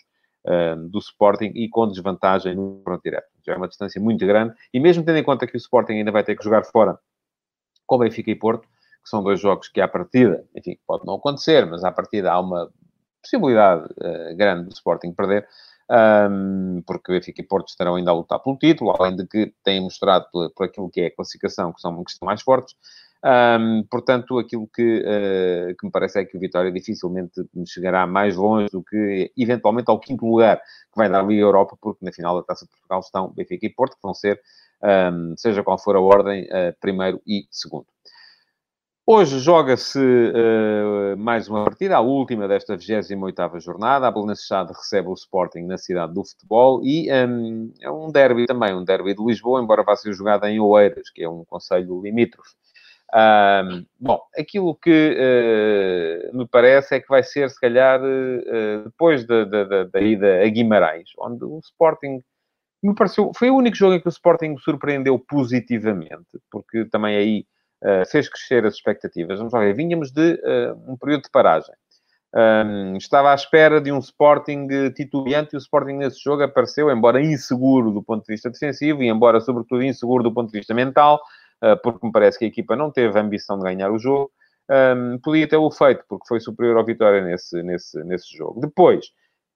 do 0.90 0.98
Sporting 0.98 1.52
e 1.54 1.70
com 1.70 1.88
desvantagem 1.88 2.54
no 2.54 2.82
front 2.84 3.00
direto. 3.02 3.26
Já 3.46 3.54
é 3.54 3.56
uma 3.56 3.66
distância 3.66 3.98
muito 3.98 4.26
grande, 4.26 4.52
e 4.74 4.78
mesmo 4.78 5.02
tendo 5.02 5.16
em 5.16 5.24
conta 5.24 5.46
que 5.46 5.56
o 5.56 5.56
Sporting 5.56 5.94
ainda 5.94 6.12
vai 6.12 6.22
ter 6.22 6.36
que 6.36 6.44
jogar 6.44 6.62
fora 6.64 6.98
com 7.86 7.96
Benfica 7.96 8.30
e 8.30 8.34
Porto, 8.34 8.68
que 8.68 9.08
são 9.08 9.22
dois 9.22 9.40
jogos 9.40 9.68
que 9.68 9.80
à 9.80 9.88
partida, 9.88 10.44
enfim, 10.54 10.76
pode 10.86 11.06
não 11.06 11.14
acontecer, 11.14 11.64
mas 11.64 11.82
à 11.82 11.90
partida 11.90 12.30
há 12.30 12.38
uma 12.38 12.70
possibilidade 13.22 13.84
uh, 13.84 14.36
grande 14.36 14.68
do 14.68 14.74
Sporting 14.74 15.12
perder 15.12 15.48
um, 15.90 16.82
porque 16.86 17.12
Benfica 17.12 17.42
e 17.42 17.46
Porto 17.46 17.68
estarão 17.68 17.96
ainda 17.96 18.10
a 18.10 18.14
lutar 18.14 18.38
pelo 18.40 18.56
título, 18.56 18.94
além 18.98 19.16
de 19.16 19.26
que 19.26 19.52
têm 19.62 19.80
mostrado 19.80 20.26
por, 20.32 20.50
por 20.50 20.66
aquilo 20.66 20.90
que 20.90 21.00
é 21.02 21.06
a 21.06 21.14
classificação 21.14 21.72
que 21.72 21.80
são, 21.80 22.02
estão 22.06 22.26
mais 22.26 22.42
fortes. 22.42 22.74
Um, 23.24 23.82
portanto, 23.84 24.38
aquilo 24.38 24.68
que, 24.68 24.98
uh, 25.00 25.74
que 25.76 25.86
me 25.86 25.90
parece 25.90 26.20
é 26.20 26.24
que 26.26 26.36
o 26.36 26.40
Vitória 26.40 26.70
dificilmente 26.70 27.42
chegará 27.66 28.06
mais 28.06 28.36
longe 28.36 28.68
do 28.70 28.82
que, 28.82 29.32
eventualmente, 29.36 29.90
ao 29.90 29.98
quinto 29.98 30.26
lugar, 30.26 30.58
que 30.58 30.96
vai 30.96 31.08
dar 31.08 31.26
a 31.26 31.32
Europa, 31.32 31.76
porque 31.80 32.04
na 32.04 32.12
final 32.12 32.36
da 32.36 32.42
Taça 32.42 32.66
de 32.66 32.70
Portugal 32.70 33.00
estão 33.00 33.32
Benfica 33.32 33.64
e 33.64 33.70
Porto, 33.70 33.96
que 33.96 34.02
vão 34.02 34.12
ser, 34.12 34.38
um, 34.82 35.34
seja 35.38 35.62
qual 35.62 35.78
for 35.78 35.96
a 35.96 36.00
ordem, 36.00 36.44
uh, 36.44 36.76
primeiro 36.80 37.20
e 37.26 37.46
segundo. 37.50 37.86
Hoje 39.06 39.38
joga-se 39.38 39.98
uh, 39.98 41.14
mais 41.18 41.46
uma 41.46 41.62
partida, 41.62 41.96
a 41.96 42.00
última 42.00 42.48
desta 42.48 42.74
28ª 42.74 43.60
jornada. 43.60 44.08
A 44.08 44.10
Belenenses 44.10 44.48
recebe 44.50 45.08
o 45.08 45.12
Sporting 45.12 45.64
na 45.66 45.76
cidade 45.76 46.14
do 46.14 46.24
futebol 46.24 46.80
e 46.82 47.12
um, 47.12 47.70
é 47.82 47.90
um 47.90 48.10
derby 48.10 48.46
também, 48.46 48.74
um 48.74 48.82
derby 48.82 49.14
de 49.14 49.22
Lisboa, 49.22 49.60
embora 49.60 49.82
vá 49.82 49.94
ser 49.94 50.14
jogado 50.14 50.46
em 50.46 50.58
Oeiras, 50.58 51.10
que 51.10 51.22
é 51.22 51.28
um 51.28 51.44
conselho 51.44 52.00
limítrofe. 52.00 52.54
Um, 53.14 53.84
bom, 54.00 54.22
aquilo 54.38 54.74
que 54.74 55.18
uh, 56.32 56.34
me 56.34 56.48
parece 56.48 56.94
é 56.94 57.00
que 57.00 57.08
vai 57.08 57.22
ser, 57.22 57.50
se 57.50 57.60
calhar, 57.60 58.00
uh, 58.00 58.84
depois 58.86 59.26
da, 59.26 59.44
da, 59.44 59.84
da, 59.84 60.00
ida 60.00 60.42
a 60.42 60.48
Guimarães, 60.48 61.10
onde 61.18 61.44
o 61.44 61.58
Sporting 61.58 62.22
me 62.82 62.94
pareceu... 62.94 63.32
Foi 63.36 63.50
o 63.50 63.56
único 63.56 63.76
jogo 63.76 63.96
em 63.96 64.00
que 64.00 64.08
o 64.08 64.10
Sporting 64.10 64.48
me 64.48 64.60
surpreendeu 64.60 65.18
positivamente, 65.18 66.40
porque 66.50 66.86
também 66.86 67.14
aí 67.16 67.46
uh, 67.82 68.08
fez 68.10 68.28
crescer 68.28 68.64
as 68.64 68.74
expectativas. 68.74 69.38
Vamos 69.38 69.52
ver, 69.52 69.74
vínhamos 69.74 70.10
de 70.10 70.34
uh, 70.34 70.92
um 70.92 70.96
período 70.96 71.24
de 71.24 71.30
paragem. 71.30 71.74
Um, 72.36 72.96
estava 72.96 73.30
à 73.30 73.34
espera 73.34 73.80
de 73.80 73.92
um 73.92 73.98
Sporting 74.00 74.66
titubeante 74.96 75.54
e 75.54 75.56
o 75.56 75.58
Sporting 75.58 75.92
nesse 75.92 76.20
jogo 76.20 76.42
apareceu, 76.42 76.90
embora 76.90 77.22
inseguro 77.22 77.92
do 77.92 78.02
ponto 78.02 78.26
de 78.26 78.32
vista 78.32 78.50
defensivo 78.50 79.04
e 79.04 79.08
embora, 79.08 79.40
sobretudo, 79.40 79.84
inseguro 79.84 80.24
do 80.24 80.34
ponto 80.34 80.50
de 80.50 80.58
vista 80.58 80.74
mental, 80.74 81.20
uh, 81.62 81.80
porque 81.80 82.04
me 82.04 82.12
parece 82.12 82.38
que 82.38 82.44
a 82.44 82.48
equipa 82.48 82.74
não 82.74 82.90
teve 82.90 83.16
a 83.16 83.22
ambição 83.22 83.56
de 83.56 83.64
ganhar 83.64 83.90
o 83.90 83.98
jogo. 83.98 84.32
Um, 84.68 85.18
podia 85.18 85.46
ter 85.46 85.58
o 85.58 85.70
feito, 85.70 86.04
porque 86.08 86.26
foi 86.26 86.40
superior 86.40 86.76
ao 86.76 86.84
Vitória 86.84 87.20
nesse, 87.20 87.62
nesse, 87.62 88.02
nesse 88.02 88.36
jogo. 88.36 88.60
Depois, 88.60 89.06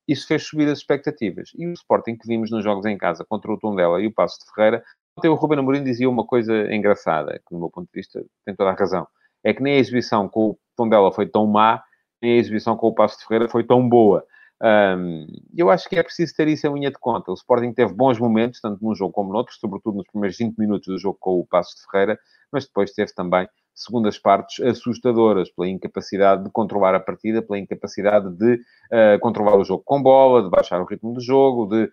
isso 0.07 0.27
fez 0.27 0.47
subir 0.47 0.69
as 0.69 0.79
expectativas. 0.79 1.51
E 1.57 1.67
o 1.67 1.73
Sporting 1.73 2.17
que 2.17 2.29
vimos 2.29 2.51
nos 2.51 2.63
jogos 2.63 2.87
em 2.87 2.97
casa 2.97 3.25
contra 3.29 3.53
o 3.53 3.59
Tondela 3.59 4.01
e 4.01 4.07
o 4.07 4.13
Passo 4.13 4.39
de 4.39 4.55
Ferreira, 4.55 4.85
até 5.19 5.29
o 5.29 5.35
Ruben 5.35 5.59
Amorim 5.59 5.85
dizia 5.85 6.09
uma 6.09 6.25
coisa 6.25 6.73
engraçada, 6.75 7.41
que, 7.47 7.55
do 7.55 7.59
meu 7.61 7.71
ponto 7.71 7.87
de 7.87 7.93
vista, 7.95 8.25
tem 8.45 8.55
toda 8.55 8.71
a 8.71 8.75
razão. 8.75 9.07
É 9.45 9.53
que 9.53 9.63
nem 9.63 9.75
a 9.75 9.79
exibição 9.79 10.29
com 10.29 10.51
o 10.51 10.59
Tondela 10.77 11.13
foi 11.13 11.27
tão 11.27 11.47
má, 11.47 11.83
nem 12.23 12.33
a 12.33 12.37
exibição 12.37 12.77
com 12.77 12.89
o 12.89 12.95
Passo 12.95 13.19
de 13.19 13.27
Ferreira 13.27 13.49
foi 13.49 13.65
tão 13.65 13.89
boa. 13.89 14.25
Um, 14.61 15.27
eu 15.57 15.71
acho 15.71 15.89
que 15.89 15.97
é 15.97 16.03
preciso 16.03 16.35
ter 16.35 16.49
isso 16.49 16.67
em 16.67 16.75
linha 16.75 16.91
de 16.91 16.99
conta. 16.99 17.31
O 17.31 17.35
Sporting 17.35 17.73
teve 17.73 17.93
bons 17.93 18.19
momentos, 18.19 18.61
tanto 18.61 18.85
num 18.85 18.95
jogo 18.95 19.13
como 19.13 19.33
noutro, 19.33 19.55
sobretudo 19.55 19.99
nos 19.99 20.07
primeiros 20.07 20.37
20 20.37 20.57
minutos 20.59 20.89
do 20.89 20.99
jogo 20.99 21.17
com 21.21 21.39
o 21.39 21.47
Passo 21.47 21.77
de 21.77 21.91
Ferreira, 21.91 22.19
mas 22.53 22.67
depois 22.67 22.93
teve 22.93 23.13
também 23.15 23.49
segundas 23.75 24.19
partes 24.19 24.59
assustadoras, 24.65 25.49
pela 25.51 25.69
incapacidade 25.69 26.43
de 26.43 26.51
controlar 26.51 26.97
a 26.97 27.01
partida, 27.01 27.41
pela 27.41 27.61
incapacidade 27.61 28.29
de 28.31 28.55
uh, 28.55 29.21
controlar 29.21 29.57
o 29.57 29.65
jogo 29.65 29.85
com 29.85 30.03
bola, 30.03 30.43
de 30.43 30.51
baixar 30.51 30.81
o 30.81 30.85
ritmo 30.85 31.13
do 31.13 31.21
jogo, 31.21 31.67
de 31.67 31.89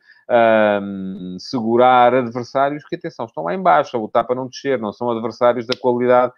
segurar 1.40 2.16
adversários 2.16 2.84
que, 2.86 2.96
atenção, 2.96 3.28
estão 3.28 3.44
lá 3.44 3.54
embaixo, 3.54 3.96
a 3.96 4.00
lutar 4.00 4.26
para 4.26 4.36
não 4.36 4.48
descer, 4.48 4.80
não 4.80 4.92
são 4.92 5.12
adversários 5.12 5.68
da 5.68 5.78
qualidade 5.78 6.34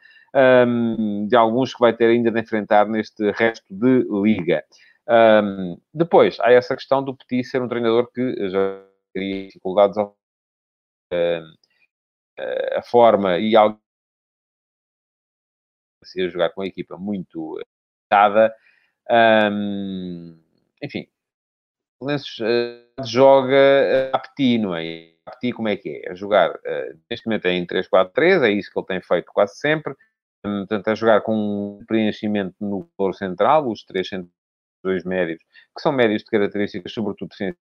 um, 0.67 1.25
de 1.25 1.36
alguns 1.38 1.74
que 1.74 1.79
vai 1.79 1.93
ter 1.93 2.07
ainda 2.07 2.29
de 2.29 2.39
enfrentar 2.41 2.86
neste 2.86 3.31
resto 3.31 3.65
de 3.72 4.05
liga. 4.12 4.62
Um, 5.09 5.79
depois, 5.93 6.39
há 6.41 6.51
essa 6.51 6.75
questão 6.75 7.03
do 7.03 7.15
Petit 7.15 7.45
ser 7.45 7.61
um 7.61 7.67
treinador 7.67 8.11
que 8.11 8.49
já 8.49 8.85
teria 9.13 9.47
dificuldades 9.47 9.97
uh, 9.97 10.11
a 12.75 12.81
forma 12.81 13.39
e 13.39 13.55
algo 13.55 13.79
a 16.03 16.27
jogar 16.27 16.49
com 16.51 16.61
a 16.61 16.67
equipa 16.67 16.97
muito 16.97 17.59
dada. 18.09 18.53
Um, 19.09 20.37
enfim, 20.81 21.07
Lenços 22.01 22.39
uh, 22.39 23.03
joga 23.05 24.11
a 24.13 24.19
Petit, 24.19 24.59
não 24.59 24.75
é? 24.75 25.13
A 25.25 25.31
Petit 25.31 25.53
como 25.53 25.67
é 25.67 25.75
que 25.75 26.01
é? 26.05 26.11
A 26.11 26.15
jogar, 26.15 26.51
uh, 26.51 26.99
neste 27.09 27.25
momento 27.25 27.45
é 27.45 27.53
em 27.53 27.65
3-4-3, 27.65 28.43
é 28.43 28.51
isso 28.51 28.71
que 28.71 28.79
ele 28.79 28.85
tem 28.85 29.01
feito 29.01 29.31
quase 29.33 29.57
sempre. 29.57 29.93
Um, 30.45 30.59
portanto, 30.59 30.87
a 30.89 30.95
jogar 30.95 31.21
com 31.21 31.79
um 31.79 31.85
preenchimento 31.85 32.55
no 32.61 32.87
valor 32.97 33.13
central, 33.13 33.69
os 33.69 33.83
três 33.83 34.07
dois 34.88 35.03
médios, 35.03 35.39
que 35.75 35.82
são 35.82 35.91
médios 35.91 36.24
de 36.24 36.32
características, 36.32 36.91
sobretudo 36.91 37.29
defensivas, 37.29 37.60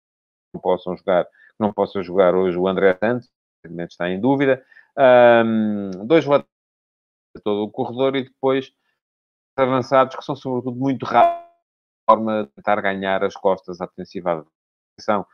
não 0.54 0.62
possam 0.62 0.96
jogar, 0.96 1.28
não 1.60 1.74
jogar 2.04 2.36
hoje 2.36 2.58
o 2.58 2.68
André 2.68 2.98
Santos, 2.98 3.30
está 3.90 4.10
em 4.10 4.20
dúvida. 4.20 4.64
Um, 4.98 6.06
dois 6.06 6.26
laterais 6.26 6.50
todo 7.44 7.64
o 7.64 7.72
corredor 7.72 8.16
e 8.16 8.24
depois 8.24 8.72
avançados 9.58 10.16
que 10.16 10.24
são 10.24 10.36
sobretudo 10.36 10.78
muito 10.78 11.06
rápidos 11.06 11.46
forma 12.10 12.44
de 12.44 12.50
tentar 12.52 12.80
ganhar 12.82 13.24
as 13.24 13.36
costas 13.36 13.82
à 13.82 13.86
defensiva 13.88 14.46
da 15.08 15.26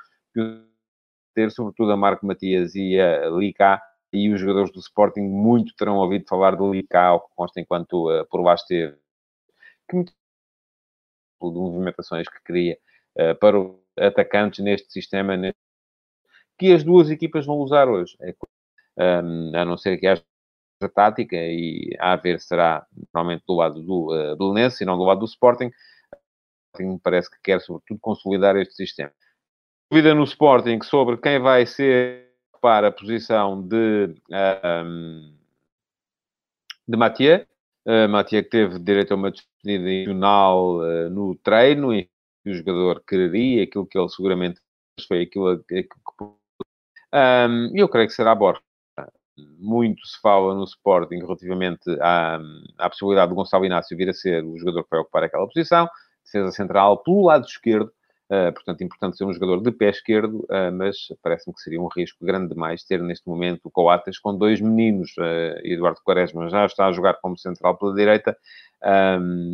ter 1.35 1.51
sobretudo 1.51 1.91
a 1.91 1.97
Marco 1.97 2.25
Matias 2.25 2.73
e 2.75 2.99
a 2.99 3.29
Lica 3.29 3.81
e 4.11 4.31
os 4.33 4.39
jogadores 4.39 4.71
do 4.71 4.79
Sporting 4.79 5.21
muito 5.21 5.75
terão 5.75 5.97
ouvido 5.97 6.25
falar 6.27 6.55
do 6.55 6.71
Lica, 6.71 7.13
o 7.13 7.19
que 7.21 7.35
consta 7.35 7.59
enquanto 7.59 8.09
uh, 8.09 8.25
por 8.27 8.41
lá 8.41 8.55
esteve 8.55 8.97
que 9.89 10.05
muito 11.41 11.53
de 11.53 11.59
movimentações 11.59 12.27
que 12.27 12.43
queria 12.43 12.77
uh, 13.17 13.35
para 13.39 13.59
os 13.59 13.75
atacantes 13.97 14.63
neste 14.63 14.91
sistema 14.91 15.35
neste... 15.35 15.59
que 16.57 16.73
as 16.73 16.83
duas 16.83 17.09
equipas 17.09 17.45
vão 17.45 17.57
usar 17.57 17.87
hoje 17.89 18.15
é, 18.21 18.33
um, 18.97 19.51
a 19.55 19.65
não 19.65 19.77
ser 19.77 19.97
que 19.97 20.07
haja 20.07 20.23
tática 20.93 21.35
e 21.35 21.95
a 21.99 22.15
ver 22.15 22.39
será 22.39 22.85
normalmente 23.13 23.43
do 23.47 23.55
lado 23.55 23.81
do 23.81 24.11
uh, 24.11 24.57
e 24.81 24.85
não 24.85 24.97
do 24.97 25.03
lado 25.03 25.19
do 25.19 25.25
Sporting. 25.25 25.71
Sporting 26.73 26.97
parece 26.99 27.29
que 27.29 27.37
quer, 27.43 27.61
sobretudo, 27.61 27.99
consolidar 27.99 28.55
este 28.55 28.73
sistema. 28.73 29.11
Dúvida 29.91 30.15
no 30.15 30.23
Sporting 30.23 30.81
sobre 30.81 31.17
quem 31.17 31.39
vai 31.39 31.65
ser 31.65 32.31
para 32.61 32.87
a 32.87 32.91
posição 32.91 33.61
de, 33.61 34.15
um, 34.85 35.35
de 36.87 36.97
Mathieu. 36.97 37.45
Uh, 37.85 38.07
Mathieu 38.07 38.43
que 38.43 38.49
teve 38.49 38.79
direito 38.79 39.11
a 39.11 39.17
uma 39.17 39.31
despedida 39.63 40.11
uh, 40.11 41.09
no 41.09 41.35
treino 41.35 41.93
e 41.93 42.09
o 42.45 42.53
jogador 42.53 43.03
quereria, 43.07 43.63
aquilo 43.63 43.85
que 43.85 43.97
ele 43.97 44.09
seguramente 44.09 44.59
foi 45.07 45.23
aquilo 45.23 45.63
que... 45.63 45.87
um, 47.13 47.71
eu 47.75 47.87
creio 47.87 48.07
que 48.07 48.13
será 48.13 48.33
Borja. 48.35 48.61
Muito 49.57 50.05
se 50.05 50.19
fala 50.21 50.53
no 50.53 50.65
Sporting 50.65 51.19
relativamente 51.19 51.89
à, 52.01 52.39
à 52.77 52.89
possibilidade 52.89 53.29
de 53.29 53.35
Gonçalo 53.35 53.65
Inácio 53.65 53.97
vir 53.97 54.09
a 54.09 54.13
ser 54.13 54.43
o 54.43 54.57
jogador 54.57 54.83
que 54.83 54.89
vai 54.91 54.99
ocupar 54.99 55.23
aquela 55.23 55.47
posição, 55.47 55.89
defesa 56.23 56.51
central 56.51 57.01
pelo 57.01 57.25
lado 57.25 57.45
esquerdo, 57.45 57.91
uh, 58.31 58.53
portanto, 58.53 58.83
importante 58.83 59.17
ser 59.17 59.25
um 59.25 59.33
jogador 59.33 59.61
de 59.61 59.71
pé 59.71 59.89
esquerdo, 59.89 60.39
uh, 60.49 60.71
mas 60.73 60.95
parece-me 61.21 61.53
que 61.53 61.61
seria 61.61 61.81
um 61.81 61.87
risco 61.87 62.25
grande 62.25 62.53
demais 62.53 62.83
ter 62.83 63.01
neste 63.01 63.27
momento 63.27 63.65
o 63.65 63.71
Coates 63.71 64.17
com 64.17 64.35
dois 64.35 64.61
meninos, 64.61 65.11
uh, 65.17 65.59
Eduardo 65.63 65.99
Quaresma 66.03 66.49
já 66.49 66.65
está 66.65 66.87
a 66.87 66.91
jogar 66.91 67.15
como 67.21 67.37
central 67.37 67.77
pela 67.77 67.93
direita, 67.93 68.35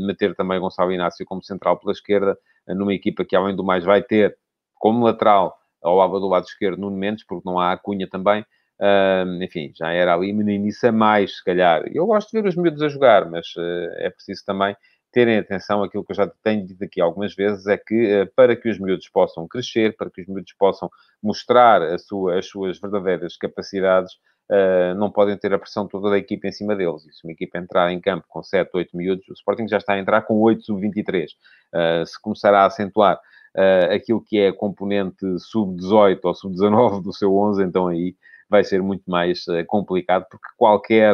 meter 0.05 0.34
também 0.36 0.57
Gonçalo 0.57 0.93
Inácio 0.93 1.25
como 1.25 1.43
central 1.43 1.77
pela 1.77 1.91
esquerda, 1.91 2.38
numa 2.65 2.93
equipa 2.93 3.25
que, 3.25 3.36
além 3.36 3.53
do 3.53 3.63
mais, 3.63 3.84
vai 3.84 4.01
ter 4.01 4.38
como 4.75 5.03
lateral 5.03 5.57
ao 5.84 5.98
lado 5.98 6.17
do 6.17 6.29
lado 6.29 6.46
esquerdo 6.46 6.79
Nuno 6.79 6.96
Mendes, 6.96 7.25
porque 7.25 7.43
não 7.46 7.60
há 7.60 7.74
a 7.74 7.77
Cunha 7.77 8.07
também, 8.07 8.46
Uh, 8.79 9.43
enfim, 9.43 9.72
já 9.75 9.91
era 9.91 10.13
ali 10.13 10.31
meninice 10.31 10.86
a 10.88 10.91
mais, 10.91 11.38
se 11.38 11.43
calhar. 11.43 11.84
Eu 11.91 12.05
gosto 12.05 12.29
de 12.29 12.39
ver 12.39 12.48
os 12.48 12.55
miúdos 12.55 12.81
a 12.84 12.89
jogar, 12.89 13.29
mas 13.29 13.48
uh, 13.57 13.89
é 13.98 14.10
preciso 14.12 14.46
também 14.46 14.75
terem 15.11 15.37
atenção 15.37 15.83
aquilo 15.83 16.03
que 16.03 16.11
eu 16.11 16.15
já 16.15 16.31
tenho 16.43 16.65
dito 16.65 16.83
aqui 16.83 17.01
algumas 17.01 17.33
vezes, 17.35 17.67
é 17.67 17.77
que 17.77 18.21
uh, 18.21 18.31
para 18.35 18.55
que 18.55 18.69
os 18.69 18.79
miúdos 18.79 19.09
possam 19.09 19.47
crescer, 19.47 19.95
para 19.95 20.09
que 20.09 20.21
os 20.21 20.27
miúdos 20.27 20.53
possam 20.53 20.89
mostrar 21.21 21.81
sua, 21.99 22.39
as 22.39 22.47
suas 22.47 22.79
verdadeiras 22.79 23.37
capacidades, 23.37 24.13
Uh, 24.49 24.95
não 24.95 25.11
podem 25.11 25.37
ter 25.37 25.53
a 25.53 25.59
pressão 25.59 25.87
toda 25.87 26.09
da 26.09 26.17
equipa 26.17 26.47
em 26.47 26.51
cima 26.53 26.73
deles. 26.73 27.05
E 27.05 27.11
se 27.11 27.25
uma 27.25 27.33
equipa 27.33 27.57
entrar 27.57 27.91
em 27.91 27.99
campo 27.99 28.25
com 28.29 28.41
7, 28.41 28.69
8 28.73 28.95
miúdos, 28.95 29.27
o 29.27 29.33
Sporting 29.33 29.67
já 29.67 29.77
está 29.77 29.93
a 29.93 29.99
entrar 29.99 30.21
com 30.21 30.39
8 30.39 30.63
sub-23. 30.63 31.25
Uh, 31.73 32.05
se 32.05 32.21
começar 32.21 32.53
a 32.53 32.65
acentuar 32.65 33.17
uh, 33.17 33.93
aquilo 33.93 34.23
que 34.23 34.39
é 34.39 34.53
componente 34.53 35.17
sub-18 35.39 36.19
ou 36.23 36.33
sub-19 36.33 37.03
do 37.03 37.13
seu 37.13 37.35
11, 37.35 37.61
então 37.61 37.87
aí 37.87 38.15
vai 38.49 38.63
ser 38.63 38.81
muito 38.81 39.03
mais 39.05 39.43
complicado, 39.67 40.25
porque 40.31 40.47
qualquer 40.55 41.13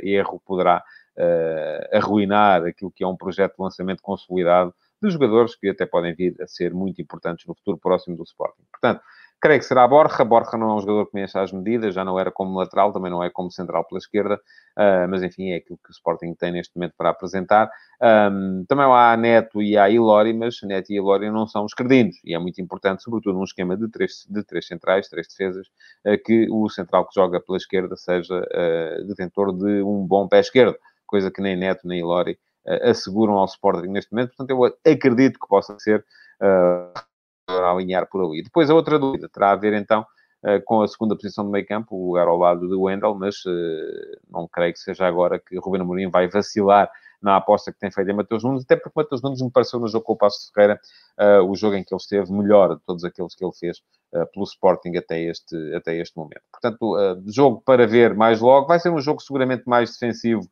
erro 0.00 0.40
poderá 0.46 0.80
uh, 1.18 1.96
arruinar 1.96 2.64
aquilo 2.64 2.90
que 2.90 3.04
é 3.04 3.06
um 3.06 3.16
projeto 3.16 3.56
de 3.56 3.62
lançamento 3.62 4.02
consolidado 4.02 4.74
de 5.02 5.10
jogadores 5.10 5.56
que 5.56 5.68
até 5.68 5.84
podem 5.84 6.14
vir 6.14 6.36
a 6.40 6.46
ser 6.46 6.72
muito 6.72 7.02
importantes 7.02 7.44
no 7.46 7.54
futuro 7.54 7.76
próximo 7.76 8.16
do 8.16 8.22
Sporting. 8.22 8.62
Portanto, 8.70 9.02
creio 9.42 9.58
que 9.58 9.66
será 9.66 9.82
a 9.82 9.88
Borja. 9.88 10.24
Borja 10.24 10.56
não 10.56 10.70
é 10.70 10.74
um 10.74 10.78
jogador 10.78 11.06
que 11.06 11.14
mexa 11.14 11.42
as 11.42 11.52
medidas, 11.52 11.92
já 11.92 12.04
não 12.04 12.18
era 12.18 12.30
como 12.30 12.56
lateral, 12.56 12.92
também 12.92 13.10
não 13.10 13.22
é 13.22 13.28
como 13.28 13.50
central 13.50 13.84
pela 13.84 13.98
esquerda, 13.98 14.36
uh, 14.36 15.08
mas 15.10 15.24
enfim, 15.24 15.50
é 15.50 15.56
aquilo 15.56 15.78
que 15.84 15.90
o 15.90 15.92
Sporting 15.92 16.32
tem 16.34 16.52
neste 16.52 16.76
momento 16.76 16.94
para 16.96 17.10
apresentar. 17.10 17.68
Um, 18.00 18.64
também 18.68 18.84
há 18.84 19.16
Neto 19.16 19.60
e 19.60 19.76
a 19.76 19.90
Ilori, 19.90 20.32
mas 20.32 20.62
Neto 20.62 20.92
e 20.92 20.96
Ilori 20.96 21.28
não 21.28 21.48
são 21.48 21.64
os 21.64 21.74
credinos, 21.74 22.16
e 22.24 22.32
é 22.34 22.38
muito 22.38 22.60
importante, 22.60 23.02
sobretudo 23.02 23.36
num 23.36 23.44
esquema 23.44 23.76
de 23.76 23.90
três, 23.90 24.24
de 24.30 24.44
três 24.44 24.64
centrais, 24.64 25.08
três 25.08 25.26
defesas, 25.26 25.66
uh, 26.06 26.16
que 26.24 26.46
o 26.48 26.68
central 26.68 27.08
que 27.08 27.14
joga 27.14 27.40
pela 27.40 27.58
esquerda 27.58 27.96
seja 27.96 28.38
uh, 28.38 29.04
detentor 29.08 29.52
de 29.52 29.82
um 29.82 30.06
bom 30.06 30.28
pé 30.28 30.38
esquerdo, 30.38 30.76
coisa 31.12 31.30
que 31.30 31.42
nem 31.42 31.56
Neto 31.56 31.86
nem 31.86 32.00
Ilori 32.00 32.38
asseguram 32.82 33.34
ao 33.34 33.44
Sporting 33.44 33.88
neste 33.88 34.12
momento, 34.12 34.34
portanto 34.36 34.50
eu 34.50 34.92
acredito 34.92 35.38
que 35.38 35.48
possa 35.48 35.76
ser 35.78 36.04
a 36.40 37.70
alinhar 37.70 38.08
por 38.08 38.24
ali. 38.24 38.42
Depois 38.42 38.70
a 38.70 38.74
outra 38.74 38.98
dúvida 38.98 39.28
terá 39.28 39.50
a 39.50 39.56
ver 39.56 39.74
então 39.74 40.06
eh, 40.44 40.60
com 40.60 40.82
a 40.82 40.88
segunda 40.88 41.14
posição 41.14 41.44
do 41.44 41.50
meio 41.50 41.66
campo, 41.66 41.94
o 41.94 42.08
lugar 42.08 42.26
ao 42.26 42.36
lado 42.36 42.68
do 42.68 42.82
Wendel, 42.82 43.14
mas 43.14 43.36
eh, 43.46 44.18
não 44.28 44.48
creio 44.48 44.72
que 44.72 44.80
seja 44.80 45.06
agora 45.06 45.38
que 45.38 45.56
Ruben 45.58 45.82
Amorim 45.82 46.10
vai 46.10 46.28
vacilar 46.28 46.90
na 47.22 47.36
aposta 47.36 47.72
que 47.72 47.78
tem 47.78 47.92
feito 47.92 48.10
em 48.10 48.14
Matheus 48.14 48.42
Nunes, 48.42 48.64
até 48.64 48.74
porque 48.74 49.00
Matheus 49.00 49.22
Nunes 49.22 49.40
me 49.40 49.50
pareceu 49.52 49.78
no 49.78 49.86
jogo 49.86 50.04
com 50.04 50.14
o 50.14 50.16
Passo 50.16 50.50
Ferreira 50.52 50.80
uh, 51.20 51.48
o 51.48 51.54
jogo 51.54 51.76
em 51.76 51.84
que 51.84 51.94
ele 51.94 52.00
esteve 52.00 52.32
melhor 52.32 52.74
de 52.74 52.82
todos 52.84 53.04
aqueles 53.04 53.36
que 53.36 53.44
ele 53.44 53.52
fez 53.52 53.78
uh, 54.12 54.26
pelo 54.32 54.44
Sporting 54.44 54.96
até 54.96 55.20
este, 55.20 55.54
até 55.72 55.94
este 55.96 56.16
momento. 56.16 56.42
Portanto, 56.50 56.96
uh, 56.96 57.22
jogo 57.32 57.62
para 57.64 57.86
ver 57.86 58.12
mais 58.16 58.40
logo, 58.40 58.66
vai 58.66 58.80
ser 58.80 58.90
um 58.90 59.00
jogo 59.00 59.22
seguramente 59.22 59.62
mais 59.66 59.92
defensivo 59.92 60.42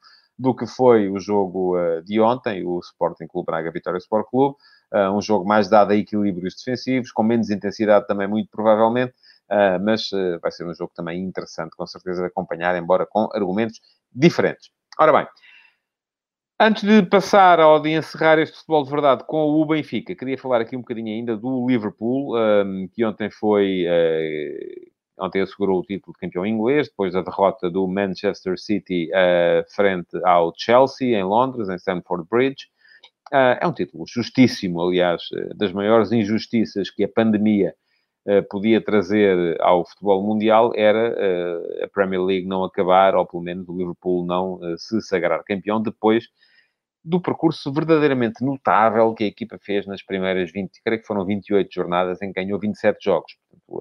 do 0.40 0.54
que 0.54 0.66
foi 0.66 1.10
o 1.10 1.20
jogo 1.20 1.76
de 2.02 2.18
ontem, 2.18 2.64
o 2.64 2.78
Sporting 2.80 3.26
Clube 3.26 3.44
Braga 3.44 3.70
Vitória 3.70 3.98
Sport 3.98 4.26
Clube, 4.30 4.56
uh, 4.90 5.14
um 5.14 5.20
jogo 5.20 5.46
mais 5.46 5.68
dado 5.68 5.90
a 5.90 5.96
equilíbrios 5.96 6.54
defensivos, 6.56 7.12
com 7.12 7.22
menos 7.22 7.50
intensidade 7.50 8.06
também, 8.06 8.26
muito 8.26 8.48
provavelmente, 8.50 9.12
uh, 9.50 9.78
mas 9.84 10.08
vai 10.40 10.50
ser 10.50 10.66
um 10.66 10.74
jogo 10.74 10.92
também 10.94 11.22
interessante, 11.22 11.76
com 11.76 11.86
certeza, 11.86 12.22
de 12.22 12.28
acompanhar, 12.28 12.74
embora 12.74 13.04
com 13.04 13.28
argumentos 13.34 13.82
diferentes. 14.10 14.70
Ora 14.98 15.12
bem, 15.12 15.26
Antes 16.62 16.82
de 16.82 17.02
passar 17.02 17.58
ou 17.58 17.80
de 17.80 17.88
encerrar 17.88 18.38
este 18.38 18.54
futebol 18.58 18.84
de 18.84 18.90
verdade 18.90 19.24
com 19.26 19.46
o 19.46 19.64
Benfica, 19.64 20.14
queria 20.14 20.36
falar 20.36 20.60
aqui 20.60 20.76
um 20.76 20.80
bocadinho 20.80 21.08
ainda 21.08 21.34
do 21.34 21.66
Liverpool, 21.66 22.34
que 22.92 23.02
ontem 23.02 23.30
foi. 23.30 23.86
Uh, 25.20 25.26
ontem 25.26 25.40
assegurou 25.40 25.80
o 25.80 25.82
título 25.82 26.12
de 26.14 26.20
campeão 26.20 26.46
inglês, 26.46 26.88
depois 26.88 27.12
da 27.12 27.22
derrota 27.22 27.70
do 27.70 27.86
Manchester 27.86 28.58
City 28.58 29.10
uh, 29.12 29.64
frente 29.74 30.16
ao 30.24 30.52
Chelsea, 30.56 31.18
em 31.18 31.24
Londres, 31.24 31.68
em 31.68 31.76
Stamford 31.76 32.26
Bridge. 32.28 32.66
Uh, 33.32 33.58
é 33.60 33.66
um 33.66 33.72
título 33.72 34.04
justíssimo, 34.06 34.80
aliás, 34.80 35.22
das 35.56 35.72
maiores 35.72 36.10
injustiças 36.12 36.90
que 36.90 37.04
a 37.04 37.08
pandemia 37.08 37.74
podia 38.50 38.84
trazer 38.84 39.56
ao 39.62 39.84
futebol 39.84 40.22
mundial 40.22 40.72
era 40.76 41.16
a 41.82 41.88
Premier 41.88 42.22
League 42.22 42.46
não 42.46 42.62
acabar, 42.62 43.14
ou 43.14 43.26
pelo 43.26 43.42
menos 43.42 43.66
o 43.66 43.76
Liverpool 43.76 44.26
não 44.26 44.60
se 44.76 45.00
sagrar 45.00 45.42
campeão, 45.42 45.80
depois 45.80 46.26
do 47.02 47.20
percurso 47.20 47.72
verdadeiramente 47.72 48.44
notável 48.44 49.14
que 49.14 49.24
a 49.24 49.26
equipa 49.26 49.58
fez 49.58 49.86
nas 49.86 50.02
primeiras 50.02 50.52
20, 50.52 50.70
creio 50.84 51.00
que 51.00 51.06
foram 51.06 51.24
28 51.24 51.72
jornadas, 51.72 52.20
em 52.20 52.32
que 52.32 52.42
ganhou 52.42 52.58
27 52.58 53.02
jogos. 53.02 53.32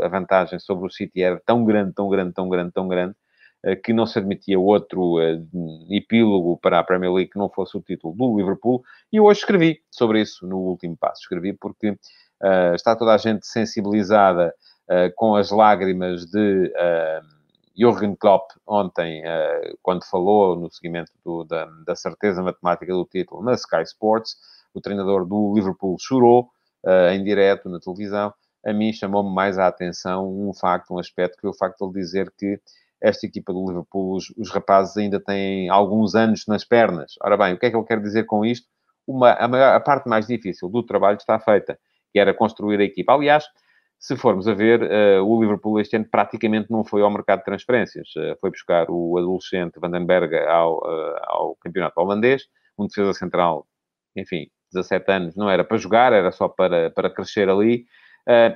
A 0.02 0.08
vantagem 0.08 0.60
sobre 0.60 0.88
o 0.88 0.90
City 0.90 1.22
era 1.22 1.42
tão 1.46 1.64
grande, 1.64 1.94
tão 1.94 2.10
grande, 2.10 2.34
tão 2.34 2.50
grande, 2.50 2.72
tão 2.72 2.88
grande, 2.88 3.16
eh, 3.64 3.76
que 3.76 3.94
não 3.94 4.06
se 4.06 4.20
admitia 4.20 4.60
outro 4.60 5.18
uh, 5.18 5.48
epílogo 5.90 6.58
para 6.58 6.80
a 6.80 6.84
Premier 6.84 7.12
League 7.12 7.32
que 7.32 7.40
não 7.40 7.50
fosse 7.50 7.78
o 7.78 7.82
título 7.82 8.16
do 8.16 8.38
Liverpool. 8.38 8.84
E 9.12 9.20
hoje 9.20 9.40
escrevi 9.40 9.82
sobre 9.92 10.22
isso 10.22 10.48
no 10.48 10.58
último 10.58 10.96
passo. 10.98 11.22
Escrevi 11.22 11.54
porque 11.54 11.92
uh, 11.92 12.76
está 12.76 12.96
toda 12.96 13.14
a 13.14 13.18
gente 13.18 13.46
sensibilizada 13.48 14.54
uh, 14.90 15.14
com 15.16 15.36
as 15.36 15.52
lágrimas 15.52 16.26
de 16.26 16.72
Jürgen 17.80 18.14
Klopp, 18.14 18.52
ontem, 18.68 19.24
uh, 19.24 19.78
quando 19.82 20.04
falou 20.04 20.60
no 20.60 20.70
seguimento 20.70 21.14
do, 21.24 21.46
da, 21.46 21.66
da, 21.86 21.96
certeza 21.96 22.44
matemática 22.44 22.92
do 22.92 23.06
título 23.06 23.42
na 23.42 23.54
Sky 23.54 23.84
Sports, 23.84 24.36
o 24.74 24.82
treinador 24.82 25.26
do 25.26 25.54
Liverpool 25.56 25.96
chorou 25.98 26.50
uh, 26.84 27.14
em 27.14 27.24
direto 27.24 27.70
na 27.70 27.80
televisão. 27.80 28.34
A 28.66 28.74
mim 28.74 28.92
chamou-me 28.92 29.34
mais 29.34 29.58
a 29.58 29.68
atenção 29.68 30.28
um 30.28 30.54
facto, 30.54 30.94
um 30.94 31.00
aspecto, 31.00 31.38
que 31.38 31.48
é 31.48 31.50
o 31.50 31.54
facto 31.54 31.78
de 31.78 31.86
ele 31.86 31.94
dizer 31.94 32.32
que 32.38 32.60
esta 33.02 33.26
equipa 33.26 33.54
do 33.54 33.66
Liverpool, 33.66 34.16
os, 34.16 34.30
os 34.38 34.52
rapazes 34.52 34.98
ainda 34.98 35.20
têm 35.20 35.70
alguns 35.70 36.16
anos 36.16 36.46
nas 36.48 36.66
pernas. 36.66 37.14
Ora 37.24 37.38
bem, 37.38 37.54
o 37.54 37.58
que 37.58 37.66
é 37.66 37.70
que 37.70 37.78
ele 37.78 37.86
quer 37.86 38.02
dizer 38.02 38.26
com 38.26 38.46
isto? 38.46 38.68
Uma, 39.08 39.34
a, 39.34 39.48
maior, 39.48 39.74
a 39.74 39.80
parte 39.80 40.08
mais 40.08 40.28
difícil 40.28 40.70
do 40.70 40.84
trabalho 40.84 41.18
está 41.18 41.40
feita, 41.40 41.80
que 42.12 42.20
era 42.20 42.34
construir 42.34 42.80
a 42.80 42.84
equipa. 42.84 43.14
Aliás, 43.14 43.46
se 43.98 44.16
formos 44.16 44.48
a 44.48 44.54
ver, 44.54 44.82
uh, 44.82 45.24
o 45.24 45.42
Liverpool 45.42 45.80
este 45.80 45.96
ano 45.96 46.06
praticamente 46.10 46.72
não 46.72 46.86
foi 46.86 47.02
ao 47.02 47.12
mercado 47.12 47.40
de 47.40 47.46
transferências. 47.46 48.10
Uh, 48.16 48.38
foi 48.40 48.50
buscar 48.50 48.88
o 48.90 49.18
adolescente 49.18 49.80
Vandenberg 49.80 50.36
ao, 50.38 50.78
uh, 50.78 51.16
ao 51.24 51.56
campeonato 51.58 52.00
holandês, 52.00 52.44
um 52.78 52.88
defesa 52.88 53.14
central, 53.14 53.68
enfim, 54.16 54.48
17 54.72 55.12
anos, 55.12 55.36
não 55.36 55.50
era 55.50 55.64
para 55.64 55.78
jogar, 55.78 56.14
era 56.14 56.32
só 56.32 56.48
para, 56.48 56.90
para 56.92 57.10
crescer 57.10 57.50
ali. 57.50 57.86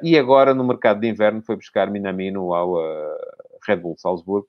E 0.01 0.17
agora, 0.17 0.53
no 0.53 0.63
mercado 0.63 0.99
de 0.99 1.07
inverno, 1.07 1.41
foi 1.41 1.55
buscar 1.55 1.89
Minamino 1.89 2.53
ao 2.53 2.75
Red 3.67 3.77
Bull 3.77 3.95
Salzburgo. 3.97 4.47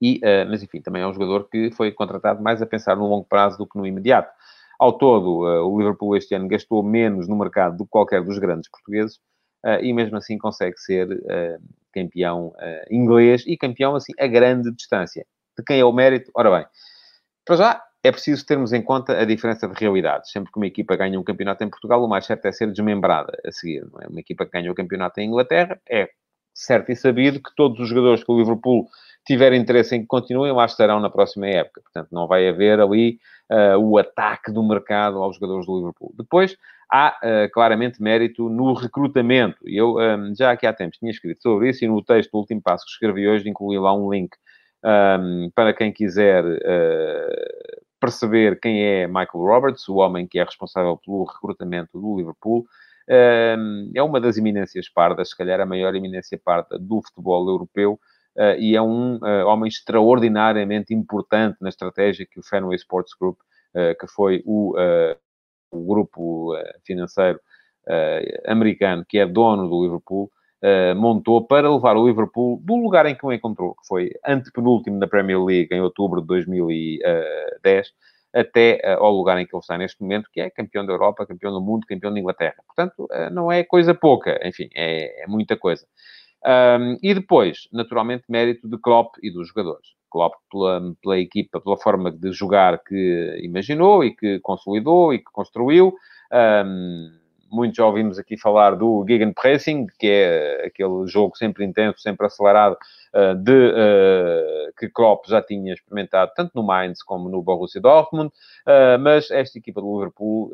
E, 0.00 0.20
mas, 0.48 0.62
enfim, 0.62 0.80
também 0.80 1.02
é 1.02 1.06
um 1.06 1.12
jogador 1.12 1.48
que 1.48 1.70
foi 1.70 1.92
contratado 1.92 2.42
mais 2.42 2.60
a 2.60 2.66
pensar 2.66 2.96
no 2.96 3.06
longo 3.06 3.24
prazo 3.24 3.58
do 3.58 3.66
que 3.66 3.78
no 3.78 3.86
imediato. 3.86 4.30
Ao 4.78 4.92
todo, 4.92 5.38
o 5.40 5.78
Liverpool 5.78 6.16
este 6.16 6.34
ano 6.34 6.48
gastou 6.48 6.82
menos 6.82 7.26
no 7.26 7.36
mercado 7.36 7.78
do 7.78 7.84
que 7.84 7.90
qualquer 7.90 8.22
dos 8.22 8.38
grandes 8.38 8.68
portugueses, 8.70 9.16
uh, 9.64 9.82
e 9.82 9.92
mesmo 9.92 10.16
assim 10.16 10.36
consegue 10.36 10.78
ser 10.78 11.10
uh, 11.10 11.62
campeão 11.92 12.48
uh, 12.48 12.94
inglês 12.94 13.42
e 13.46 13.56
campeão 13.56 13.94
assim 13.94 14.12
a 14.18 14.26
grande 14.26 14.70
distância. 14.72 15.26
De 15.56 15.64
quem 15.64 15.80
é 15.80 15.84
o 15.84 15.92
mérito? 15.92 16.30
Ora 16.34 16.58
bem, 16.58 16.66
para 17.44 17.56
já 17.56 17.82
é 18.06 18.12
preciso 18.12 18.44
termos 18.46 18.72
em 18.72 18.82
conta 18.82 19.18
a 19.18 19.24
diferença 19.24 19.68
de 19.68 19.74
realidades. 19.78 20.30
Sempre 20.30 20.52
que 20.52 20.58
uma 20.58 20.66
equipa 20.66 20.96
ganha 20.96 21.18
um 21.18 21.24
campeonato 21.24 21.64
em 21.64 21.68
Portugal, 21.68 22.02
o 22.04 22.08
mais 22.08 22.24
certo 22.26 22.46
é 22.46 22.52
ser 22.52 22.70
desmembrada 22.70 23.38
a 23.44 23.52
seguir. 23.52 23.84
É? 24.00 24.08
Uma 24.08 24.20
equipa 24.20 24.44
que 24.44 24.52
ganha 24.52 24.70
o 24.70 24.74
campeonato 24.74 25.20
em 25.20 25.28
Inglaterra 25.28 25.80
é 25.88 26.08
certo 26.54 26.90
e 26.90 26.96
sabido 26.96 27.40
que 27.40 27.54
todos 27.54 27.78
os 27.80 27.88
jogadores 27.88 28.24
que 28.24 28.32
o 28.32 28.38
Liverpool 28.38 28.88
tiver 29.26 29.52
interesse 29.52 29.96
em 29.96 30.00
que 30.00 30.06
continuem, 30.06 30.52
lá 30.52 30.64
estarão 30.64 31.00
na 31.00 31.10
próxima 31.10 31.48
época. 31.48 31.82
Portanto, 31.82 32.08
não 32.12 32.26
vai 32.26 32.48
haver 32.48 32.80
ali 32.80 33.18
uh, 33.50 33.76
o 33.78 33.98
ataque 33.98 34.52
do 34.52 34.62
mercado 34.62 35.22
aos 35.22 35.34
jogadores 35.34 35.66
do 35.66 35.76
Liverpool. 35.76 36.14
Depois, 36.16 36.56
há 36.90 37.18
uh, 37.22 37.50
claramente 37.52 38.00
mérito 38.00 38.48
no 38.48 38.72
recrutamento. 38.72 39.58
Eu 39.64 39.96
um, 39.96 40.34
já 40.34 40.52
aqui 40.52 40.66
há 40.66 40.72
tempos 40.72 40.98
tinha 40.98 41.10
escrito 41.10 41.42
sobre 41.42 41.70
isso 41.70 41.84
e 41.84 41.88
no 41.88 42.02
texto 42.02 42.30
do 42.30 42.38
último 42.38 42.62
passo 42.62 42.84
que 42.84 42.92
escrevi 42.92 43.28
hoje 43.28 43.48
incluí 43.48 43.78
lá 43.78 43.92
um 43.92 44.10
link 44.10 44.30
um, 44.84 45.50
para 45.54 45.74
quem 45.74 45.92
quiser 45.92 46.44
uh, 46.44 47.85
perceber 48.00 48.60
quem 48.60 48.82
é 48.82 49.06
Michael 49.06 49.28
Roberts, 49.34 49.88
o 49.88 49.96
homem 49.96 50.26
que 50.26 50.38
é 50.38 50.44
responsável 50.44 50.96
pelo 50.96 51.24
recrutamento 51.24 52.00
do 52.00 52.16
Liverpool. 52.16 52.66
É 53.08 54.02
uma 54.02 54.20
das 54.20 54.36
eminências 54.36 54.88
pardas, 54.88 55.30
se 55.30 55.36
calhar 55.36 55.60
a 55.60 55.66
maior 55.66 55.94
eminência 55.94 56.40
parda 56.42 56.78
do 56.78 57.00
futebol 57.02 57.48
europeu. 57.48 58.00
Uh, 58.36 58.54
e 58.58 58.76
é 58.76 58.82
um 58.82 59.16
uh, 59.16 59.46
homem 59.46 59.66
extraordinariamente 59.66 60.92
importante 60.92 61.56
na 61.58 61.70
estratégia 61.70 62.26
que 62.26 62.38
o 62.38 62.42
Fenway 62.42 62.76
Sports 62.76 63.14
Group, 63.18 63.38
uh, 63.74 63.98
que 63.98 64.06
foi 64.06 64.42
o, 64.44 64.74
o 65.70 65.86
grupo 65.86 66.54
financeiro 66.84 67.40
americano, 68.46 69.04
que 69.08 69.18
é 69.18 69.26
dono 69.26 69.68
do 69.68 69.82
Liverpool, 69.82 70.30
montou 70.96 71.46
para 71.46 71.72
levar 71.72 71.96
o 71.96 72.06
Liverpool 72.06 72.60
do 72.64 72.76
lugar 72.76 73.06
em 73.06 73.14
que 73.14 73.24
o 73.24 73.32
encontrou, 73.32 73.74
que 73.74 73.86
foi 73.86 74.10
antepenúltimo 74.26 74.98
na 74.98 75.06
Premier 75.06 75.42
League 75.42 75.68
em 75.72 75.80
outubro 75.80 76.20
de 76.20 76.26
2010, 76.26 77.92
até 78.34 78.80
ao 78.96 79.12
lugar 79.12 79.38
em 79.38 79.46
que 79.46 79.54
ele 79.54 79.60
está 79.60 79.78
neste 79.78 80.00
momento, 80.02 80.28
que 80.32 80.40
é 80.40 80.50
campeão 80.50 80.84
da 80.84 80.92
Europa, 80.92 81.26
campeão 81.26 81.52
do 81.52 81.60
mundo, 81.60 81.86
campeão 81.86 82.12
da 82.12 82.18
Inglaterra. 82.18 82.56
Portanto, 82.66 83.08
não 83.32 83.50
é 83.52 83.62
coisa 83.64 83.94
pouca, 83.94 84.40
enfim, 84.46 84.68
é, 84.74 85.24
é 85.24 85.26
muita 85.26 85.56
coisa. 85.56 85.86
Um, 86.46 86.96
e 87.02 87.12
depois, 87.12 87.68
naturalmente, 87.72 88.24
mérito 88.28 88.68
de 88.68 88.78
Klopp 88.78 89.16
e 89.20 89.30
dos 89.30 89.48
jogadores. 89.48 89.88
Klopp 90.08 90.34
pela, 90.50 90.94
pela 91.02 91.18
equipa, 91.18 91.60
pela 91.60 91.76
forma 91.76 92.10
de 92.10 92.32
jogar 92.32 92.82
que 92.84 93.40
imaginou 93.42 94.04
e 94.04 94.14
que 94.14 94.38
consolidou 94.40 95.12
e 95.12 95.18
que 95.18 95.30
construiu. 95.32 95.94
Um, 96.32 97.10
muitos 97.56 97.78
já 97.78 97.86
ouvimos 97.86 98.18
aqui 98.18 98.36
falar 98.36 98.76
do 98.76 99.04
Gegenpressing, 99.08 99.86
que 99.98 100.06
é 100.06 100.66
aquele 100.66 101.06
jogo 101.06 101.36
sempre 101.36 101.64
intenso, 101.64 101.98
sempre 102.00 102.26
acelerado, 102.26 102.76
uh, 103.14 103.34
de, 103.34 103.50
uh, 103.52 104.72
que 104.78 104.90
Klopp 104.90 105.26
já 105.26 105.40
tinha 105.40 105.72
experimentado 105.72 106.32
tanto 106.36 106.52
no 106.54 106.62
Mainz 106.62 107.02
como 107.02 107.30
no 107.30 107.42
Borussia 107.42 107.80
Dortmund, 107.80 108.30
mas 109.00 109.30
esta 109.30 109.58
equipa 109.58 109.80
do 109.80 109.94
Liverpool 109.94 110.52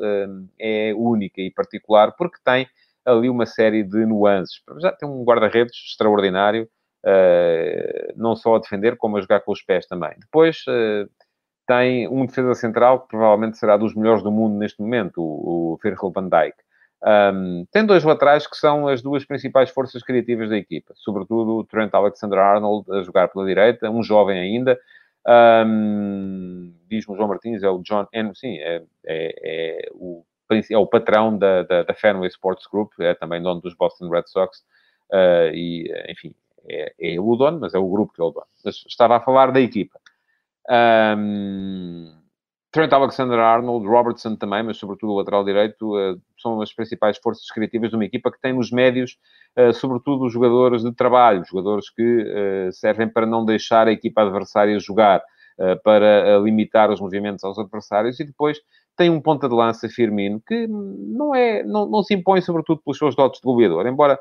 é 0.57 0.93
única 0.95 1.41
e 1.41 1.51
particular 1.51 2.13
porque 2.15 2.37
tem 2.43 2.67
ali 3.05 3.29
uma 3.29 3.45
série 3.45 3.83
de 3.83 4.05
nuances. 4.05 4.61
Já 4.79 4.93
tem 4.93 5.09
um 5.09 5.25
guarda-redes 5.25 5.75
extraordinário, 5.89 6.69
não 8.15 8.33
só 8.35 8.55
a 8.55 8.59
defender, 8.59 8.95
como 8.95 9.17
a 9.17 9.21
jogar 9.21 9.41
com 9.41 9.51
os 9.51 9.61
pés 9.61 9.85
também. 9.87 10.13
Depois 10.19 10.63
tem 11.67 12.07
um 12.07 12.25
defesa 12.25 12.53
central 12.55 13.01
que 13.01 13.09
provavelmente 13.09 13.57
será 13.57 13.77
dos 13.77 13.95
melhores 13.95 14.23
do 14.23 14.31
mundo 14.31 14.57
neste 14.57 14.81
momento, 14.81 15.21
o 15.21 15.77
Virgil 15.81 16.11
van 16.11 16.29
Dijk. 16.29 16.55
Um, 17.05 17.65
tem 17.69 17.85
dois 17.85 18.03
laterais 18.03 18.47
que 18.47 18.55
são 18.55 18.87
as 18.87 19.01
duas 19.01 19.25
principais 19.25 19.69
forças 19.69 20.01
criativas 20.01 20.49
da 20.49 20.57
equipa, 20.57 20.93
sobretudo 20.95 21.57
o 21.57 21.63
Trent 21.65 21.93
Alexander-Arnold 21.93 22.89
a 22.93 23.03
jogar 23.03 23.27
pela 23.27 23.45
direita, 23.45 23.89
um 23.89 24.01
jovem 24.01 24.39
ainda. 24.39 24.79
Um, 25.27 26.73
Diz-me 26.89 27.15
João 27.15 27.27
Martins, 27.27 27.63
é 27.63 27.69
o 27.69 27.79
John... 27.79 28.07
É, 28.13 28.33
sim, 28.33 28.57
é, 28.59 28.83
é, 29.05 29.85
é 29.85 29.89
o 29.93 30.23
é 30.69 30.77
o 30.77 30.85
patrão 30.85 31.35
da, 31.35 31.63
da, 31.63 31.83
da 31.83 31.93
Fenway 31.95 32.27
Sports 32.27 32.67
Group, 32.67 32.91
é 32.99 33.15
também 33.15 33.41
dono 33.41 33.59
dos 33.59 33.73
Boston 33.73 34.09
Red 34.09 34.25
Sox, 34.27 34.59
uh, 35.11 35.51
e, 35.51 35.91
enfim, 36.09 36.35
é, 36.69 36.93
é, 36.99 37.19
o 37.19 37.35
dono, 37.35 37.59
mas 37.59 37.73
é 37.73 37.79
o 37.79 37.89
grupo 37.89 38.13
que 38.13 38.21
é 38.21 38.23
o 38.23 38.29
dono. 38.29 38.45
Mas 38.63 38.83
estava 38.87 39.17
a 39.17 39.19
falar 39.19 39.51
da 39.51 39.59
equipa. 39.59 39.99
Um, 41.17 42.13
Trent 42.73 42.91
Alexander-Arnold, 42.91 43.87
Robertson 43.87 44.35
também, 44.35 44.63
mas 44.63 44.77
sobretudo 44.77 45.13
o 45.13 45.17
lateral 45.17 45.45
direito, 45.45 45.95
uh, 45.95 46.19
são 46.41 46.59
as 46.59 46.73
principais 46.73 47.19
forças 47.19 47.45
criativas 47.51 47.91
de 47.91 47.95
uma 47.95 48.03
equipa 48.03 48.31
que 48.31 48.41
tem 48.41 48.51
nos 48.51 48.71
médios, 48.71 49.15
uh, 49.55 49.71
sobretudo 49.71 50.27
jogadores 50.27 50.81
de 50.81 50.91
trabalho, 50.91 51.45
jogadores 51.45 51.91
que 51.91 52.01
uh, 52.01 52.73
servem 52.73 53.07
para 53.07 53.27
não 53.27 53.45
deixar 53.45 53.87
a 53.87 53.91
equipa 53.91 54.23
adversária 54.23 54.77
jogar, 54.79 55.21
para 55.83 56.39
limitar 56.39 56.89
os 56.89 56.99
movimentos 56.99 57.43
aos 57.43 57.59
adversários 57.59 58.19
e 58.19 58.25
depois 58.25 58.57
tem 58.97 59.11
um 59.11 59.21
ponta 59.21 59.47
de 59.47 59.53
lança, 59.53 59.87
Firmino, 59.87 60.41
que 60.47 60.67
não, 60.67 61.35
é, 61.35 61.63
não, 61.63 61.87
não 61.87 62.01
se 62.01 62.15
impõe, 62.15 62.41
sobretudo, 62.41 62.81
pelos 62.83 62.97
seus 62.97 63.15
dotes 63.15 63.39
de 63.39 63.45
goleador, 63.45 63.85
embora 63.85 64.19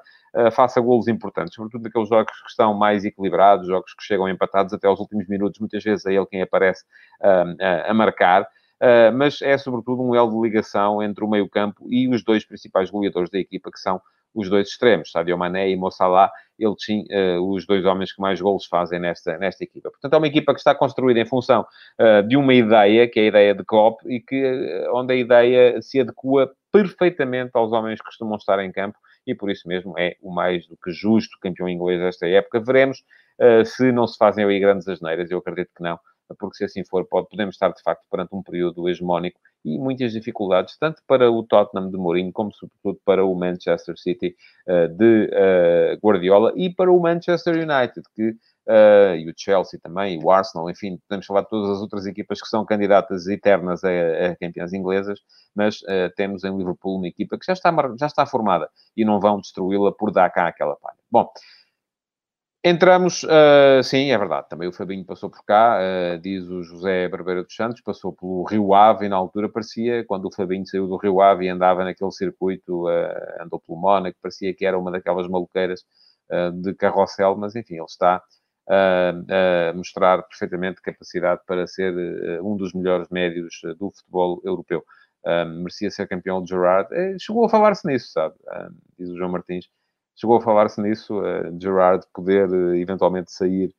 faça 0.53 0.81
golos 0.81 1.09
importantes, 1.09 1.55
sobretudo 1.55 1.83
naqueles 1.83 2.09
jogos 2.09 2.33
que 2.43 2.49
estão 2.49 2.75
mais 2.75 3.05
equilibrados, 3.05 3.67
jogos 3.67 3.95
que 3.95 4.03
chegam 4.03 4.29
empatados 4.29 4.73
até 4.73 4.87
aos 4.87 4.99
últimos 5.01 5.29
minutos, 5.29 5.61
muitas 5.61 5.83
vezes 5.83 6.07
é 6.07 6.15
ele 6.15 6.27
quem 6.27 6.43
aparece 6.43 6.85
uh, 7.21 7.91
a 7.91 7.95
marcar. 7.95 8.43
Uh, 8.83 9.15
mas 9.15 9.41
é 9.41 9.57
sobretudo 9.57 10.03
um 10.03 10.13
elo 10.13 10.31
de 10.31 10.41
ligação 10.41 11.01
entre 11.01 11.25
o 11.25 11.29
meio-campo 11.29 11.87
e 11.89 12.09
os 12.09 12.25
dois 12.25 12.45
principais 12.45 12.91
goleadores 12.91 13.31
da 13.31 13.39
equipa, 13.39 13.71
que 13.71 13.79
são 13.79 14.01
os 14.35 14.49
dois 14.49 14.69
extremos, 14.69 15.11
Sadio 15.13 15.39
Mané 15.39 15.71
e 15.71 15.77
Mo 15.77 15.91
Salah, 15.91 16.33
ele 16.59 16.75
tinha 16.77 17.05
uh, 17.39 17.53
os 17.53 17.67
dois 17.67 17.85
homens 17.85 18.13
que 18.13 18.21
mais 18.21 18.41
golos 18.41 18.67
fazem 18.67 18.99
nesta, 18.99 19.37
nesta 19.39 19.63
equipa. 19.63 19.91
Portanto, 19.91 20.15
é 20.15 20.19
uma 20.19 20.27
equipa 20.27 20.53
que 20.53 20.59
está 20.59 20.75
construída 20.75 21.21
em 21.21 21.27
função 21.27 21.65
uh, 22.01 22.27
de 22.27 22.37
uma 22.37 22.55
ideia, 22.55 23.07
que 23.07 23.21
é 23.21 23.23
a 23.25 23.27
ideia 23.27 23.55
de 23.55 23.65
Klopp, 23.65 24.01
e 24.07 24.21
que, 24.21 24.89
onde 24.93 25.13
a 25.13 25.17
ideia 25.17 25.83
se 25.83 26.01
adequa 26.01 26.51
perfeitamente 26.73 27.51
aos 27.55 27.71
homens 27.73 28.01
que 28.01 28.07
costumam 28.07 28.37
estar 28.37 28.59
em 28.65 28.73
campo, 28.73 28.99
e 29.27 29.35
por 29.35 29.51
isso 29.51 29.69
mesmo 29.69 29.99
é 29.99 30.17
o 30.21 30.33
mais 30.33 30.67
do 30.67 30.77
que 30.77 30.91
justo 30.93 31.39
campeão 31.41 31.69
inglês 31.69 32.01
desta 32.01 32.27
época. 32.27 32.61
Veremos 32.61 33.03
se 33.65 33.91
não 33.91 34.07
se 34.07 34.17
fazem 34.17 34.45
aí 34.45 34.61
grandes 34.61 34.87
asneiras, 34.87 35.31
eu 35.31 35.39
acredito 35.39 35.71
que 35.75 35.83
não, 35.83 35.99
porque 36.39 36.57
se 36.57 36.65
assim 36.65 36.85
for, 36.85 37.05
pode, 37.07 37.29
podemos 37.29 37.55
estar 37.55 37.71
de 37.71 37.83
facto 37.83 38.05
perante 38.11 38.35
um 38.35 38.43
período 38.43 38.89
hegemónico 38.89 39.39
e 39.65 39.79
muitas 39.79 40.13
dificuldades, 40.13 40.77
tanto 40.79 41.03
para 41.07 41.31
o 41.31 41.43
Tottenham 41.45 41.91
de 41.91 41.97
Mourinho, 41.97 42.33
como 42.33 42.53
sobretudo 42.53 43.01
para 43.05 43.25
o 43.25 43.35
Manchester 43.35 43.97
City 43.97 44.35
uh, 44.67 44.89
de 44.89 45.27
uh, 45.27 45.99
Guardiola 46.05 46.53
e 46.57 46.73
para 46.75 46.91
o 46.91 47.01
Manchester 47.01 47.55
United, 47.55 48.03
que, 48.15 48.35
uh, 48.69 49.17
e 49.17 49.31
o 49.31 49.35
Chelsea 49.37 49.79
também, 49.83 50.19
e 50.19 50.25
o 50.25 50.31
Arsenal, 50.31 50.69
enfim, 50.71 50.99
podemos 51.09 51.27
falar 51.27 51.43
de 51.43 51.49
todas 51.49 51.71
as 51.71 51.81
outras 51.81 52.07
equipas 52.07 52.41
que 52.41 52.49
são 52.49 52.65
candidatas 52.65 53.27
eternas 53.27 53.83
a, 53.85 53.89
a 53.89 54.37
campeãs 54.37 54.73
inglesas, 54.73 55.21
mas 55.55 55.81
temos 56.17 56.45
em 56.45 56.57
Liverpool 56.57 56.97
uma 56.97 57.09
equipa 57.09 57.39
que 57.39 57.45
já 57.47 57.53
está, 57.53 57.71
já 57.99 58.07
está 58.07 58.25
formada 58.25 58.71
e 58.97 59.05
não 59.05 59.21
vão 59.21 59.41
destruí-la 59.41 59.93
por 59.93 60.11
dar 60.11 60.31
cá 60.31 60.49
aquela 60.49 60.77
palha. 60.77 60.99
Bom, 61.11 61.31
Entramos, 62.65 63.25
uh, 63.25 63.83
sim, 63.83 64.13
é 64.13 64.17
verdade, 64.17 64.49
também 64.49 64.69
o 64.69 64.73
Fabinho 64.73 65.05
passou 65.05 65.29
por 65.29 65.45
cá, 65.45 65.81
uh, 65.81 66.19
diz 66.21 66.47
o 66.47 66.63
José 66.63 67.09
Barbeira 67.09 67.43
dos 67.43 67.57
Santos, 67.57 67.81
passou 67.81 68.13
pelo 68.13 68.45
Rio 68.45 68.73
Ave 68.73 69.07
e 69.07 69.09
na 69.09 69.17
altura 69.17 69.49
parecia, 69.49 70.05
quando 70.07 70.27
o 70.27 70.31
Fabinho 70.33 70.65
saiu 70.65 70.87
do 70.87 70.97
Rio 70.97 71.21
Ave 71.21 71.47
e 71.47 71.49
andava 71.49 71.83
naquele 71.83 72.13
circuito, 72.13 72.87
uh, 72.87 73.43
andou 73.43 73.59
pelo 73.59 73.81
Mónaco, 73.81 74.17
parecia 74.23 74.55
que 74.55 74.65
era 74.65 74.79
uma 74.79 74.93
daquelas 74.93 75.27
maluqueiras 75.29 75.85
de 76.63 76.73
carrossel, 76.75 77.37
mas 77.37 77.55
enfim, 77.55 77.75
ele 77.75 77.85
está 77.85 78.23
a 78.69 79.73
mostrar 79.75 80.23
perfeitamente 80.23 80.81
capacidade 80.81 81.41
para 81.47 81.67
ser 81.67 81.93
um 82.43 82.57
dos 82.57 82.73
melhores 82.73 83.09
médios 83.09 83.61
do 83.79 83.91
futebol 83.91 84.41
europeu. 84.45 84.85
merecia 85.59 85.91
ser 85.91 86.07
campeão 86.09 86.43
de 86.43 86.51
Gerard, 86.51 86.89
chegou 87.19 87.45
a 87.45 87.49
falar-se 87.49 87.87
nisso, 87.87 88.13
sabe, 88.13 88.35
diz 88.99 89.09
o 89.09 89.17
João 89.17 89.33
Martins, 89.33 89.69
chegou 90.15 90.37
a 90.37 90.41
falar-se 90.41 90.81
nisso, 90.81 91.21
uh, 91.21 91.61
Gerard 91.61 92.05
poder 92.15 92.49
uh, 92.49 92.75
eventualmente 92.75 93.33
sair 93.33 93.75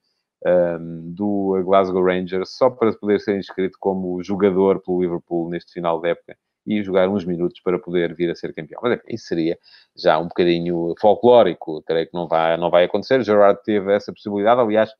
um, 0.46 1.13
do 1.13 1.62
Glasgow 1.63 2.04
Rangers 2.04 2.50
só 2.58 2.69
para 2.69 2.93
poder 2.93 3.19
ser 3.19 3.38
inscrito 3.38 3.78
como 3.80 4.22
jogador 4.24 4.82
pelo 4.82 5.02
Liverpool 5.02 5.50
neste 5.50 5.74
final 5.74 6.02
de 6.02 6.10
época 6.10 6.38
e 6.65 6.84
jogar 6.84 7.10
uns 7.10 7.26
minutos 7.26 7.60
para 7.62 7.80
poder 7.80 8.13
vir 8.15 8.30
a 8.32 8.36
ser 8.36 8.54
campeão. 8.54 8.80
Mas 8.84 8.93
enfim, 8.93 9.04
isso 9.10 9.26
seria 9.28 9.58
já 9.95 10.17
um 10.19 10.28
bocadinho 10.28 10.93
folclórico, 10.99 11.82
creio 11.84 12.08
que 12.08 12.13
não 12.13 12.28
vai, 12.28 12.58
não 12.58 12.69
vai 12.69 12.86
acontecer. 12.86 13.23
Gerard 13.23 13.60
teve 13.63 13.93
essa 13.93 14.12
possibilidade, 14.13 14.62
aliás, 14.62 14.91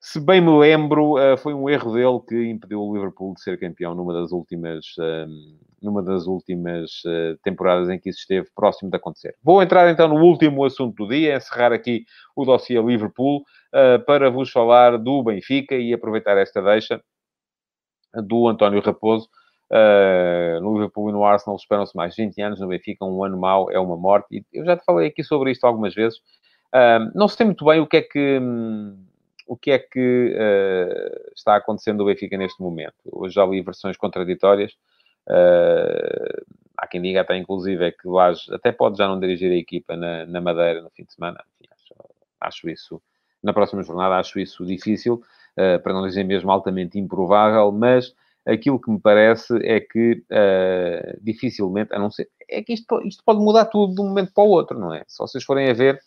se 0.00 0.20
bem 0.20 0.40
me 0.40 0.50
lembro, 0.56 1.18
eh, 1.18 1.36
foi 1.36 1.52
um 1.52 1.68
erro 1.68 1.92
dele 1.92 2.20
que 2.28 2.50
impediu 2.50 2.80
o 2.80 2.94
Liverpool 2.94 3.34
de 3.34 3.42
ser 3.42 3.58
campeão 3.58 3.94
numa 3.96 4.12
das 4.12 4.30
últimas, 4.30 4.86
ehm, 4.98 5.58
numa 5.82 6.02
das 6.02 6.26
últimas 6.26 7.02
eh, 7.04 7.36
temporadas 7.42 7.88
em 7.88 7.98
que 7.98 8.08
isso 8.08 8.20
esteve 8.20 8.48
próximo 8.54 8.90
de 8.90 8.96
acontecer. 8.96 9.34
Vou 9.42 9.60
entrar 9.60 9.90
então 9.90 10.06
no 10.08 10.22
último 10.22 10.64
assunto 10.64 11.04
do 11.04 11.08
dia, 11.08 11.36
encerrar 11.36 11.72
aqui 11.72 12.04
o 12.36 12.44
dossiê 12.44 12.80
Liverpool, 12.80 13.42
eh, 13.74 13.98
para 13.98 14.30
vos 14.30 14.50
falar 14.50 14.96
do 14.98 15.22
Benfica 15.22 15.74
e 15.74 15.92
aproveitar 15.92 16.38
esta 16.38 16.62
deixa 16.62 17.02
do 18.14 18.48
António 18.48 18.80
Raposo. 18.80 19.28
No 20.62 20.74
Liverpool 20.74 21.10
e 21.10 21.12
no 21.12 21.24
Arsenal 21.24 21.56
esperam-se 21.56 21.96
mais 21.96 22.16
20 22.16 22.40
anos, 22.40 22.60
no 22.60 22.68
Benfica 22.68 23.04
um 23.04 23.22
ano 23.22 23.38
mau 23.38 23.70
é 23.70 23.78
uma 23.78 23.96
morte. 23.96 24.26
E 24.38 24.44
eu 24.52 24.64
já 24.64 24.76
te 24.76 24.84
falei 24.84 25.08
aqui 25.08 25.22
sobre 25.22 25.50
isto 25.50 25.64
algumas 25.66 25.94
vezes. 25.94 26.18
Ehm, 26.74 27.10
não 27.14 27.28
se 27.28 27.36
tem 27.36 27.46
muito 27.46 27.64
bem 27.64 27.80
o 27.80 27.86
que 27.86 27.98
é 27.98 28.02
que 28.02 28.38
hum, 28.40 28.96
o 29.48 29.56
que 29.56 29.70
é 29.70 29.78
que 29.78 30.36
uh, 30.36 31.32
está 31.34 31.56
acontecendo 31.56 31.98
no 31.98 32.04
Benfica 32.04 32.36
neste 32.36 32.60
momento. 32.62 32.94
Hoje 33.10 33.34
já 33.34 33.46
li 33.46 33.62
versões 33.62 33.96
contraditórias. 33.96 34.72
Uh, 35.26 36.44
há 36.76 36.86
quem 36.86 37.00
diga 37.00 37.22
até, 37.22 37.36
inclusive, 37.36 37.82
é 37.82 37.90
que 37.90 38.06
Lage 38.06 38.52
até 38.52 38.70
pode 38.70 38.98
já 38.98 39.08
não 39.08 39.18
dirigir 39.18 39.50
a 39.50 39.56
equipa 39.56 39.96
na, 39.96 40.26
na 40.26 40.40
Madeira 40.40 40.82
no 40.82 40.90
fim 40.90 41.04
de 41.04 41.14
semana. 41.14 41.42
Enfim, 41.54 41.70
acho, 41.72 41.94
acho, 42.40 42.68
isso, 42.68 43.02
na 43.42 43.54
próxima 43.54 43.82
jornada, 43.82 44.16
acho 44.16 44.38
isso 44.38 44.66
difícil, 44.66 45.22
uh, 45.56 45.82
para 45.82 45.94
não 45.94 46.06
dizer 46.06 46.24
mesmo 46.24 46.50
altamente 46.50 46.98
improvável, 46.98 47.72
mas 47.72 48.14
aquilo 48.48 48.80
que 48.80 48.90
me 48.90 48.98
parece 48.98 49.54
é 49.62 49.80
que 49.80 50.24
dificilmente, 51.20 51.94
a 51.94 51.98
não 51.98 52.10
ser, 52.10 52.28
é 52.48 52.62
que 52.62 52.72
isto, 52.72 53.00
isto 53.06 53.22
pode 53.24 53.40
mudar 53.40 53.66
tudo 53.66 53.94
de 53.94 54.00
um 54.00 54.08
momento 54.08 54.32
para 54.32 54.44
o 54.44 54.48
outro, 54.48 54.78
não 54.78 54.94
é? 54.94 55.04
Se 55.06 55.18
vocês 55.18 55.44
forem 55.44 55.70
a 55.70 55.74
ver, 55.74 56.00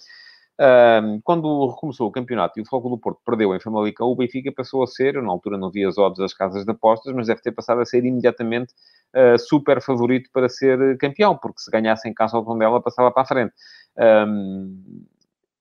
quando 1.23 1.67
recomeçou 1.67 2.07
o 2.07 2.11
campeonato 2.11 2.59
e 2.59 2.61
o 2.61 2.65
Futebol 2.65 2.91
do 2.91 3.01
Porto 3.01 3.19
perdeu 3.25 3.55
em 3.55 3.59
Famalicão, 3.59 4.07
o 4.07 4.15
Benfica 4.15 4.51
passou 4.51 4.83
a 4.83 4.87
ser, 4.87 5.21
na 5.21 5.31
altura 5.31 5.57
não 5.57 5.71
vi 5.71 5.85
as 5.85 5.97
odds 5.97 6.19
das 6.19 6.33
casas 6.33 6.65
de 6.65 6.71
apostas, 6.71 7.13
mas 7.13 7.27
deve 7.27 7.41
ter 7.41 7.51
passado 7.51 7.81
a 7.81 7.85
ser 7.85 8.05
imediatamente 8.05 8.73
uh, 9.15 9.39
super 9.39 9.81
favorito 9.81 10.29
para 10.31 10.49
ser 10.49 10.97
campeão, 10.97 11.35
porque 11.37 11.61
se 11.61 11.71
ganhasse 11.71 12.07
em 12.07 12.13
casa 12.13 12.37
ao 12.37 12.45
Tondela, 12.45 12.81
passava 12.81 13.11
para 13.11 13.23
a 13.23 13.25
frente. 13.25 13.53
Um, 13.97 15.05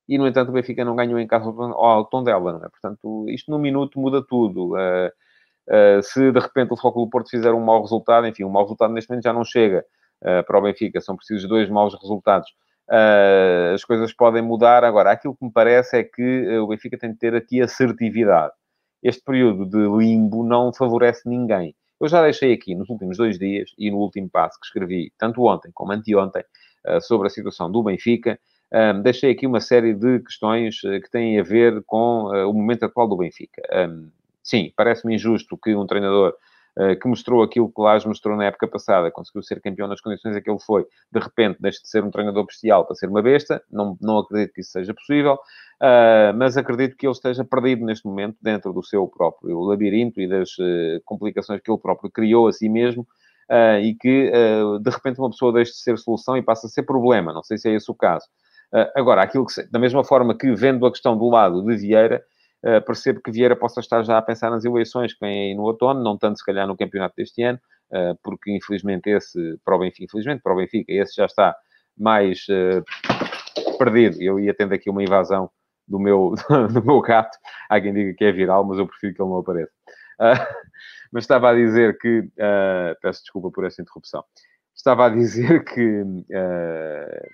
e, 0.07 0.17
no 0.17 0.27
entanto, 0.27 0.49
o 0.49 0.51
Benfica 0.51 0.83
não 0.83 0.95
ganhou 0.95 1.19
em 1.19 1.27
casa 1.27 1.45
ao 1.49 2.05
Tondela, 2.05 2.53
não 2.53 2.65
é? 2.65 2.69
Portanto, 2.69 3.25
isto 3.29 3.49
num 3.49 3.59
minuto 3.59 3.99
muda 3.99 4.21
tudo. 4.21 4.75
Uh, 4.75 5.11
uh, 5.67 6.01
se, 6.01 6.31
de 6.31 6.39
repente, 6.39 6.73
o 6.73 6.77
Futebol 6.77 7.05
do 7.05 7.09
Porto 7.09 7.29
fizer 7.29 7.51
um 7.51 7.63
mau 7.63 7.81
resultado, 7.81 8.27
enfim, 8.27 8.43
um 8.43 8.49
mau 8.49 8.63
resultado 8.63 8.93
neste 8.93 9.09
momento 9.09 9.23
já 9.23 9.33
não 9.33 9.43
chega 9.43 9.85
para 10.45 10.59
o 10.59 10.61
Benfica, 10.61 11.01
são 11.01 11.15
precisos 11.15 11.49
dois 11.49 11.67
maus 11.67 11.99
resultados 11.99 12.47
uh, 12.91 13.73
as 13.73 13.83
coisas 13.83 14.13
podem 14.13 14.41
mudar. 14.41 14.83
Agora, 14.83 15.11
aquilo 15.11 15.35
que 15.35 15.45
me 15.45 15.51
parece 15.51 15.97
é 15.97 16.03
que 16.03 16.21
eh, 16.21 16.59
o 16.59 16.67
Benfica 16.67 16.97
tem 16.97 17.11
de 17.11 17.17
ter 17.17 17.33
aqui 17.33 17.61
assertividade. 17.61 18.53
Este 19.01 19.23
período 19.23 19.65
de 19.65 19.77
limbo 19.77 20.43
não 20.43 20.73
favorece 20.73 21.27
ninguém. 21.27 21.73
Eu 21.99 22.07
já 22.07 22.21
deixei 22.21 22.53
aqui 22.53 22.75
nos 22.75 22.89
últimos 22.89 23.17
dois 23.17 23.37
dias 23.39 23.71
e 23.77 23.89
no 23.89 23.97
último 23.97 24.29
passo 24.29 24.59
que 24.59 24.65
escrevi, 24.65 25.11
tanto 25.17 25.43
ontem 25.43 25.71
como 25.73 25.91
anteontem, 25.91 26.43
uh, 26.87 27.01
sobre 27.01 27.27
a 27.27 27.29
situação 27.29 27.71
do 27.71 27.83
Benfica, 27.83 28.39
deixei 29.03 29.31
aqui 29.31 29.45
uma 29.45 29.59
série 29.59 29.93
de 29.93 30.21
questões 30.21 30.79
que 30.79 31.11
têm 31.11 31.37
a 31.37 31.43
ver 31.43 31.83
com 31.85 32.27
uh, 32.27 32.49
o 32.49 32.53
momento 32.53 32.85
atual 32.85 33.07
do 33.07 33.17
Benfica. 33.17 33.61
Sim, 34.43 34.71
parece-me 34.75 35.15
injusto 35.15 35.57
que 35.57 35.75
um 35.75 35.85
treinador 35.85 36.33
eh, 36.77 36.95
que 36.95 37.05
mostrou 37.05 37.43
aquilo 37.43 37.69
que 37.69 37.81
Lage 37.81 38.07
mostrou 38.07 38.37
na 38.37 38.45
época 38.45 38.65
passada, 38.65 39.11
conseguiu 39.11 39.43
ser 39.43 39.59
campeão 39.61 39.89
nas 39.89 39.99
condições 39.99 40.37
em 40.37 40.41
que 40.41 40.49
ele 40.49 40.59
foi, 40.59 40.85
de 41.11 41.19
repente 41.19 41.57
deixa 41.59 41.81
de 41.81 41.89
ser 41.89 42.01
um 42.01 42.09
treinador 42.09 42.45
bestial 42.45 42.85
para 42.85 42.95
ser 42.95 43.09
uma 43.09 43.21
besta, 43.21 43.61
não, 43.69 43.97
não 44.01 44.19
acredito 44.19 44.53
que 44.53 44.61
isso 44.61 44.71
seja 44.71 44.93
possível, 44.93 45.33
uh, 45.33 46.33
mas 46.37 46.55
acredito 46.55 46.95
que 46.95 47.05
ele 47.05 47.11
esteja 47.11 47.43
perdido 47.43 47.85
neste 47.85 48.07
momento 48.07 48.37
dentro 48.41 48.71
do 48.71 48.81
seu 48.81 49.05
próprio 49.05 49.59
labirinto 49.59 50.21
e 50.21 50.29
das 50.29 50.51
uh, 50.59 51.01
complicações 51.03 51.59
que 51.61 51.69
ele 51.69 51.77
próprio 51.77 52.09
criou 52.09 52.47
a 52.47 52.53
si 52.53 52.69
mesmo, 52.69 53.05
uh, 53.49 53.79
e 53.81 53.93
que 53.93 54.31
de 54.81 54.89
repente 54.89 55.19
uma 55.19 55.29
pessoa 55.29 55.51
deixa 55.51 55.71
de 55.73 55.79
ser 55.79 55.97
solução 55.97 56.37
e 56.37 56.41
passa 56.41 56.67
a 56.67 56.69
ser 56.69 56.83
problema, 56.83 57.33
não 57.33 57.43
sei 57.43 57.57
se 57.57 57.67
é 57.67 57.75
esse 57.75 57.91
o 57.91 57.93
caso. 57.93 58.25
agora, 58.95 59.21
aquilo 59.23 59.45
que, 59.45 59.61
da 59.69 59.77
mesma 59.77 60.05
forma 60.05 60.37
que 60.37 60.53
vendo 60.55 60.85
a 60.85 60.91
questão 60.91 61.17
do 61.17 61.29
lado 61.29 61.61
de 61.65 61.75
Vieira, 61.75 62.23
Uh, 62.63 62.79
percebo 62.85 63.19
que 63.21 63.31
Vieira 63.31 63.55
possa 63.55 63.79
estar 63.79 64.03
já 64.03 64.19
a 64.19 64.21
pensar 64.21 64.51
nas 64.51 64.63
eleições 64.63 65.13
que 65.13 65.19
vêm 65.19 65.49
aí 65.49 65.55
no 65.55 65.63
outono, 65.63 66.03
não 66.03 66.15
tanto 66.15 66.37
se 66.37 66.45
calhar 66.45 66.67
no 66.67 66.77
campeonato 66.77 67.15
deste 67.17 67.41
ano, 67.41 67.59
uh, 67.91 68.15
porque 68.21 68.51
infelizmente 68.51 69.09
esse, 69.09 69.59
para 69.65 69.75
o 69.75 69.79
Benfica, 69.79 70.03
infelizmente 70.03 70.43
para 70.43 70.53
o 70.53 70.57
Benfica, 70.57 70.93
esse 70.93 71.15
já 71.15 71.25
está 71.25 71.55
mais 71.97 72.45
uh, 72.49 73.77
perdido. 73.79 74.21
Eu 74.21 74.39
ia 74.39 74.53
tendo 74.53 74.75
aqui 74.75 74.91
uma 74.91 75.01
invasão 75.01 75.49
do 75.87 75.99
meu, 75.99 76.35
do 76.71 76.85
meu 76.85 77.01
gato. 77.01 77.35
Há 77.67 77.81
quem 77.81 77.93
diga 77.93 78.13
que 78.13 78.25
é 78.25 78.31
viral, 78.31 78.63
mas 78.63 78.77
eu 78.77 78.85
prefiro 78.85 79.15
que 79.15 79.21
ele 79.21 79.29
não 79.29 79.39
apareça. 79.39 79.71
mas 81.11 81.23
estava 81.23 81.49
a 81.49 81.55
dizer 81.55 81.97
que, 81.97 82.29
peço 83.01 83.21
desculpa 83.23 83.49
por 83.49 83.65
essa 83.65 83.81
interrupção, 83.81 84.23
estava 84.75 85.07
a 85.07 85.09
dizer 85.09 85.63
que 85.65 86.05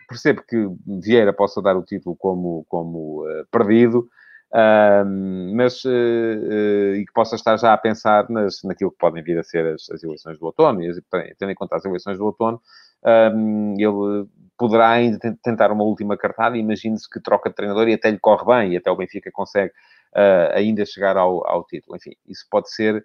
percebo 0.07 0.41
que 0.47 0.57
Vieira 1.01 1.33
possa 1.33 1.61
dar 1.61 1.75
o 1.75 1.83
título 1.83 2.15
como, 2.15 2.65
como 2.69 3.25
perdido, 3.51 4.07
mas 5.53 5.83
uh, 5.83 5.89
uh, 5.89 6.95
e 6.95 7.05
que 7.05 7.13
possa 7.13 7.35
estar 7.35 7.57
já 7.57 7.73
a 7.73 7.77
pensar 7.77 8.29
nas, 8.29 8.63
naquilo 8.63 8.91
que 8.91 8.97
podem 8.97 9.21
vir 9.21 9.37
a 9.37 9.43
ser 9.43 9.73
as, 9.73 9.89
as 9.89 10.03
eleições 10.03 10.39
do 10.39 10.45
outono, 10.45 10.81
e 10.81 10.93
tendo 11.37 11.51
em 11.51 11.55
conta 11.55 11.75
as 11.75 11.85
eleições 11.85 12.17
do 12.17 12.25
outono, 12.25 12.61
um, 13.35 13.75
ele 13.77 14.27
poderá 14.57 14.89
ainda 14.89 15.19
tentar 15.43 15.71
uma 15.71 15.83
última 15.83 16.17
cartada, 16.17 16.57
imagine-se 16.57 17.09
que 17.09 17.21
troca 17.21 17.49
de 17.49 17.55
treinador 17.55 17.87
e 17.87 17.93
até 17.93 18.09
lhe 18.09 18.19
corre 18.19 18.45
bem, 18.45 18.73
e 18.73 18.77
até 18.77 18.89
o 18.89 18.95
Benfica 18.95 19.29
consegue 19.31 19.71
uh, 20.15 20.53
ainda 20.53 20.85
chegar 20.85 21.17
ao, 21.17 21.47
ao, 21.47 21.63
título. 21.65 21.97
Enfim, 21.97 22.11
isso 22.27 22.45
pode 22.49 22.71
ser 22.71 23.03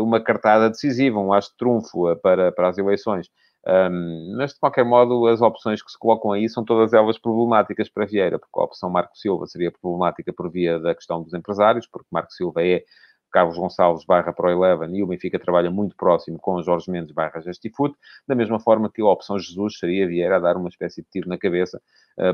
uma 0.00 0.22
cartada 0.22 0.70
decisiva, 0.70 1.18
um 1.18 1.32
as 1.32 1.46
de 1.46 1.56
trunfo 1.56 2.14
para, 2.22 2.52
para 2.52 2.68
as 2.68 2.78
eleições. 2.78 3.28
Um, 3.66 4.36
mas, 4.36 4.52
de 4.52 4.60
qualquer 4.60 4.84
modo, 4.84 5.26
as 5.26 5.40
opções 5.40 5.82
que 5.82 5.90
se 5.90 5.98
colocam 5.98 6.32
aí 6.32 6.48
são 6.48 6.64
todas 6.64 6.92
elas 6.92 7.18
problemáticas 7.18 7.88
para 7.88 8.04
Vieira, 8.04 8.38
porque 8.38 8.60
a 8.60 8.64
opção 8.64 8.90
Marco 8.90 9.16
Silva 9.16 9.46
seria 9.46 9.72
problemática 9.72 10.32
por 10.32 10.50
via 10.50 10.78
da 10.78 10.94
questão 10.94 11.22
dos 11.22 11.32
empresários, 11.32 11.86
porque 11.86 12.08
Marco 12.10 12.30
Silva 12.32 12.62
é 12.62 12.84
Carlos 13.32 13.58
Gonçalves 13.58 14.04
barra 14.04 14.32
Pro 14.32 14.48
Eleven 14.48 14.94
e 14.96 15.02
o 15.02 15.08
Benfica 15.08 15.40
trabalha 15.40 15.68
muito 15.68 15.96
próximo 15.96 16.38
com 16.38 16.62
Jorge 16.62 16.88
Mendes 16.88 17.12
barra 17.12 17.40
Gestifute, 17.40 17.96
da 18.28 18.34
mesma 18.34 18.60
forma 18.60 18.88
que 18.88 19.02
a 19.02 19.06
opção 19.06 19.36
Jesus 19.38 19.78
seria 19.78 20.06
Vieira 20.06 20.36
a 20.36 20.38
dar 20.38 20.56
uma 20.56 20.68
espécie 20.68 21.02
de 21.02 21.08
tiro 21.10 21.28
na 21.28 21.36
cabeça, 21.36 21.82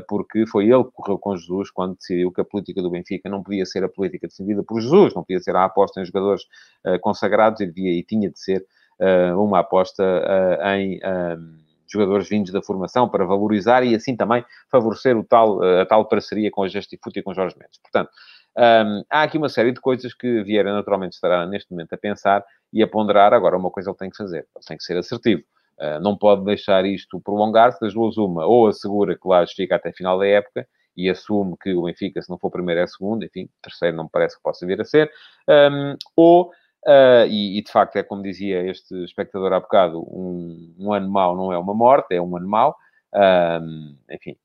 porque 0.07 0.45
foi 0.45 0.65
ele 0.65 0.83
que 0.83 0.91
correu 0.91 1.17
com 1.17 1.35
Jesus 1.35 1.71
quando 1.71 1.95
decidiu 1.95 2.31
que 2.31 2.41
a 2.41 2.45
política 2.45 2.83
do 2.83 2.91
Benfica 2.91 3.27
não 3.29 3.41
podia 3.41 3.65
ser 3.65 3.83
a 3.83 3.89
política 3.89 4.27
decidida 4.27 4.63
por 4.63 4.79
Jesus, 4.79 5.15
não 5.15 5.23
podia 5.23 5.39
ser 5.39 5.55
a 5.55 5.65
aposta 5.65 5.99
em 5.99 6.05
jogadores 6.05 6.43
consagrados 7.01 7.61
e, 7.61 7.65
devia, 7.65 7.97
e 7.97 8.03
tinha 8.03 8.29
de 8.29 8.39
ser 8.39 8.63
uma 9.37 9.59
aposta 9.59 10.03
em 10.75 10.99
jogadores 11.91 12.29
vindos 12.29 12.51
da 12.51 12.61
formação 12.61 13.09
para 13.09 13.25
valorizar 13.25 13.83
e 13.83 13.93
assim 13.93 14.15
também 14.15 14.45
favorecer 14.69 15.17
o 15.17 15.23
tal, 15.23 15.61
a 15.63 15.85
tal 15.85 16.05
parceria 16.05 16.49
com 16.49 16.63
a 16.63 16.67
Gestifute 16.67 17.19
e 17.19 17.23
com 17.23 17.33
Jorge 17.33 17.55
Mendes. 17.59 17.79
Portanto, 17.79 18.11
um, 18.57 19.03
há 19.09 19.23
aqui 19.23 19.37
uma 19.37 19.49
série 19.49 19.71
de 19.71 19.79
coisas 19.79 20.13
que 20.13 20.43
Vieira 20.43 20.73
naturalmente 20.73 21.13
estará 21.13 21.45
neste 21.45 21.71
momento 21.71 21.93
a 21.93 21.97
pensar 21.97 22.43
e 22.71 22.83
a 22.83 22.87
ponderar. 22.87 23.33
Agora, 23.33 23.57
uma 23.57 23.71
coisa 23.71 23.89
ele 23.89 23.97
tem 23.97 24.09
que 24.09 24.17
fazer, 24.17 24.39
ele 24.55 24.65
tem 24.67 24.77
que 24.77 24.83
ser 24.83 24.97
assertivo. 24.97 25.43
Uh, 25.79 25.99
não 26.01 26.17
pode 26.17 26.43
deixar 26.45 26.85
isto 26.85 27.19
prolongar-se, 27.19 27.79
das 27.79 27.93
duas 27.93 28.17
uma, 28.17 28.45
ou 28.45 28.67
assegura 28.67 29.15
que 29.15 29.27
Lages 29.27 29.53
fica 29.53 29.75
até 29.75 29.91
final 29.91 30.19
da 30.19 30.27
época 30.27 30.67
e 30.95 31.09
assume 31.09 31.55
que 31.59 31.73
o 31.73 31.83
Benfica, 31.83 32.21
se 32.21 32.29
não 32.29 32.37
for 32.37 32.51
primeiro, 32.51 32.81
é 32.81 32.87
segundo, 32.87 33.23
enfim, 33.23 33.49
terceiro 33.61 33.95
não 33.95 34.03
me 34.03 34.09
parece 34.11 34.35
que 34.35 34.43
possa 34.43 34.65
vir 34.67 34.79
a 34.81 34.85
ser, 34.85 35.09
um, 35.47 35.95
ou 36.15 36.51
Uh, 36.85 37.27
e, 37.29 37.59
e, 37.59 37.61
de 37.61 37.71
facto 37.71 37.95
é 37.97 38.03
como 38.03 38.23
dizia 38.23 38.67
este 38.67 39.03
espectador 39.03 39.53
há 39.53 39.59
bocado, 39.59 39.99
um, 40.01 40.73
um 40.79 40.91
ano 40.91 41.09
mau 41.09 41.35
não 41.35 41.53
é 41.53 41.57
uma 41.57 41.75
morte, 41.75 42.15
é 42.15 42.21
um 42.21 42.35
ano 42.35 42.47
mau. 42.47 42.75
Uh, 43.13 43.95
enfim, 44.09 44.35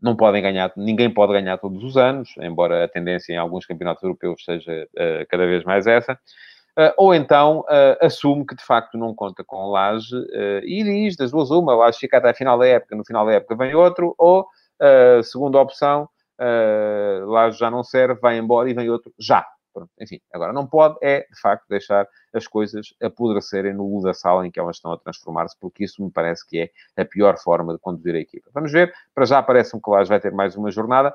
não 0.00 0.16
podem 0.16 0.40
ganhar, 0.42 0.72
ninguém 0.74 1.12
pode 1.12 1.32
ganhar 1.32 1.58
todos 1.58 1.84
os 1.84 1.96
anos, 1.98 2.30
embora 2.38 2.84
a 2.84 2.88
tendência 2.88 3.34
em 3.34 3.36
alguns 3.36 3.66
campeonatos 3.66 4.02
europeus 4.02 4.42
seja 4.44 4.88
uh, 4.94 5.26
cada 5.28 5.44
vez 5.46 5.62
mais 5.64 5.86
essa. 5.86 6.18
ou 6.96 7.14
então 7.14 7.64
assume 8.00 8.46
que 8.46 8.54
de 8.54 8.64
facto 8.64 8.96
não 8.96 9.14
conta 9.14 9.44
com 9.44 9.70
Laje 9.70 10.14
e 10.64 10.82
diz 10.82 11.16
das 11.16 11.30
duas 11.30 11.50
uma, 11.50 11.74
Laje 11.74 11.98
fica 11.98 12.16
até 12.16 12.30
a 12.30 12.34
final 12.34 12.58
da 12.58 12.66
época, 12.66 12.96
no 12.96 13.04
final 13.04 13.26
da 13.26 13.32
época 13.32 13.56
vem 13.56 13.74
outro, 13.74 14.14
ou 14.16 14.46
segunda 15.22 15.60
opção, 15.60 16.08
Laje 17.26 17.58
já 17.58 17.70
não 17.70 17.82
serve, 17.82 18.20
vai 18.20 18.38
embora 18.38 18.70
e 18.70 18.74
vem 18.74 18.88
outro 18.88 19.12
já. 19.18 19.44
Pronto, 19.72 19.90
enfim, 20.00 20.20
agora 20.32 20.52
não 20.52 20.66
pode 20.66 20.98
é, 21.00 21.20
de 21.20 21.40
facto, 21.40 21.64
deixar 21.68 22.06
as 22.34 22.46
coisas 22.46 22.92
apodrecerem 23.00 23.72
no 23.72 23.88
ludo 23.88 24.04
da 24.04 24.14
sala 24.14 24.46
em 24.46 24.50
que 24.50 24.58
elas 24.58 24.76
estão 24.76 24.92
a 24.92 24.98
transformar-se, 24.98 25.56
porque 25.60 25.84
isso 25.84 26.02
me 26.04 26.10
parece 26.10 26.46
que 26.46 26.58
é 26.58 26.70
a 27.00 27.04
pior 27.04 27.38
forma 27.38 27.72
de 27.72 27.78
conduzir 27.78 28.14
a 28.14 28.18
equipa. 28.18 28.50
Vamos 28.52 28.72
ver, 28.72 28.92
para 29.14 29.24
já 29.24 29.42
parece-me 29.42 29.80
que 29.80 29.90
Lages 29.90 30.08
vai 30.08 30.20
ter 30.20 30.32
mais 30.32 30.56
uma 30.56 30.70
jornada. 30.70 31.14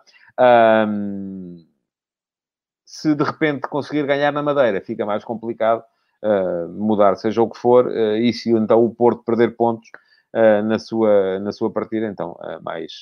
Se 2.86 3.14
de 3.16 3.24
repente 3.24 3.68
conseguir 3.68 4.06
ganhar 4.06 4.32
na 4.32 4.42
Madeira, 4.42 4.80
fica 4.80 5.06
mais 5.06 5.24
complicado 5.24 5.84
uh, 6.24 6.70
mudar, 6.70 7.16
seja 7.16 7.42
o 7.42 7.50
que 7.50 7.58
for, 7.58 7.88
uh, 7.88 8.18
e 8.18 8.32
se 8.32 8.52
então 8.52 8.84
o 8.84 8.94
Porto 8.94 9.24
perder 9.24 9.56
pontos 9.56 9.90
uh, 10.34 10.64
na, 10.64 10.80
sua, 10.80 11.40
na 11.40 11.52
sua 11.52 11.72
partida, 11.72 12.08
então 12.08 12.38
mais, 12.62 13.02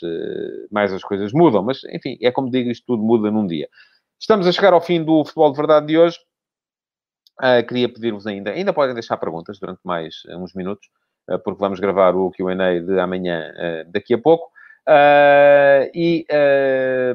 mais 0.71 0.91
as 0.93 1.03
coisas 1.03 1.31
mudam. 1.33 1.63
Mas, 1.63 1.83
enfim, 1.85 2.17
é 2.21 2.31
como 2.31 2.49
digo, 2.49 2.69
isto 2.69 2.85
tudo 2.85 3.03
muda 3.03 3.29
num 3.29 3.45
dia. 3.45 3.67
Estamos 4.23 4.47
a 4.47 4.53
chegar 4.53 4.71
ao 4.71 4.79
fim 4.79 5.03
do 5.03 5.25
Futebol 5.25 5.51
de 5.51 5.57
Verdade 5.57 5.87
de 5.87 5.97
hoje. 5.97 6.17
Uh, 7.41 7.67
queria 7.67 7.91
pedir-vos 7.91 8.25
ainda, 8.25 8.51
ainda 8.51 8.71
podem 8.71 8.93
deixar 8.93 9.17
perguntas 9.17 9.59
durante 9.59 9.81
mais 9.83 10.23
uh, 10.29 10.41
uns 10.41 10.53
minutos, 10.53 10.87
uh, 11.29 11.37
porque 11.39 11.59
vamos 11.59 11.77
gravar 11.81 12.15
o 12.15 12.31
QA 12.31 12.55
de 12.55 12.99
amanhã 13.01 13.51
daqui 13.91 14.13
a 14.13 14.17
pouco. 14.17 14.49
e, 15.93 16.25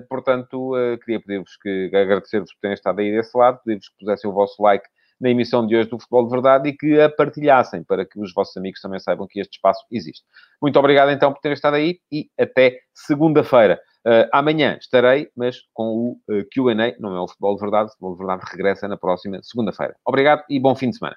portanto, 0.06 0.74
queria 1.02 1.18
pedir-vos 1.18 1.56
que 1.56 1.90
agradecer-vos 1.94 2.52
por 2.52 2.60
terem 2.60 2.74
estado 2.74 3.00
aí 3.00 3.10
desse 3.10 3.34
lado, 3.38 3.58
pedir-vos 3.64 3.88
que 3.88 3.98
pusessem 4.00 4.30
o 4.30 4.34
vosso 4.34 4.62
like 4.62 4.86
na 5.18 5.30
emissão 5.30 5.66
de 5.66 5.76
hoje 5.76 5.88
do 5.88 5.98
Futebol 5.98 6.24
de 6.24 6.30
Verdade 6.30 6.68
e 6.68 6.76
que 6.76 7.00
a 7.00 7.08
partilhassem 7.08 7.82
para 7.82 8.04
que 8.04 8.20
os 8.20 8.34
vossos 8.34 8.54
amigos 8.58 8.82
também 8.82 9.00
saibam 9.00 9.26
que 9.26 9.40
este 9.40 9.54
espaço 9.54 9.82
existe. 9.90 10.24
Muito 10.60 10.78
obrigado 10.78 11.10
então 11.10 11.32
por 11.32 11.40
terem 11.40 11.54
estado 11.54 11.76
aí 11.76 12.00
e 12.12 12.28
até 12.38 12.80
segunda-feira. 12.92 13.80
Uh, 14.06 14.28
amanhã 14.32 14.78
estarei, 14.80 15.28
mas 15.36 15.56
com 15.74 15.84
o 15.84 16.20
uh, 16.28 16.40
eh, 16.40 16.44
QA, 16.54 16.96
não 16.98 17.16
é 17.16 17.20
o 17.20 17.28
Futebol 17.28 17.54
de 17.56 17.60
Verdade. 17.60 17.86
O 17.86 17.90
Futebol 17.90 18.12
de 18.12 18.18
Verdade 18.18 18.42
regressa 18.50 18.88
na 18.88 18.96
próxima 18.96 19.38
segunda-feira. 19.42 19.96
Obrigado 20.06 20.44
e 20.48 20.58
bom 20.58 20.74
fim 20.74 20.90
de 20.90 20.98
semana. 20.98 21.16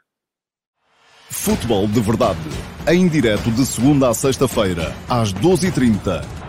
Futebol 1.30 1.88
de 1.88 2.02
Verdade, 2.02 2.40
em 2.90 3.08
direto 3.08 3.50
de 3.52 3.66
segunda 3.66 4.10
a 4.10 4.14
sexta-feira, 4.14 4.94
às 5.10 5.34
12h30 5.34 6.41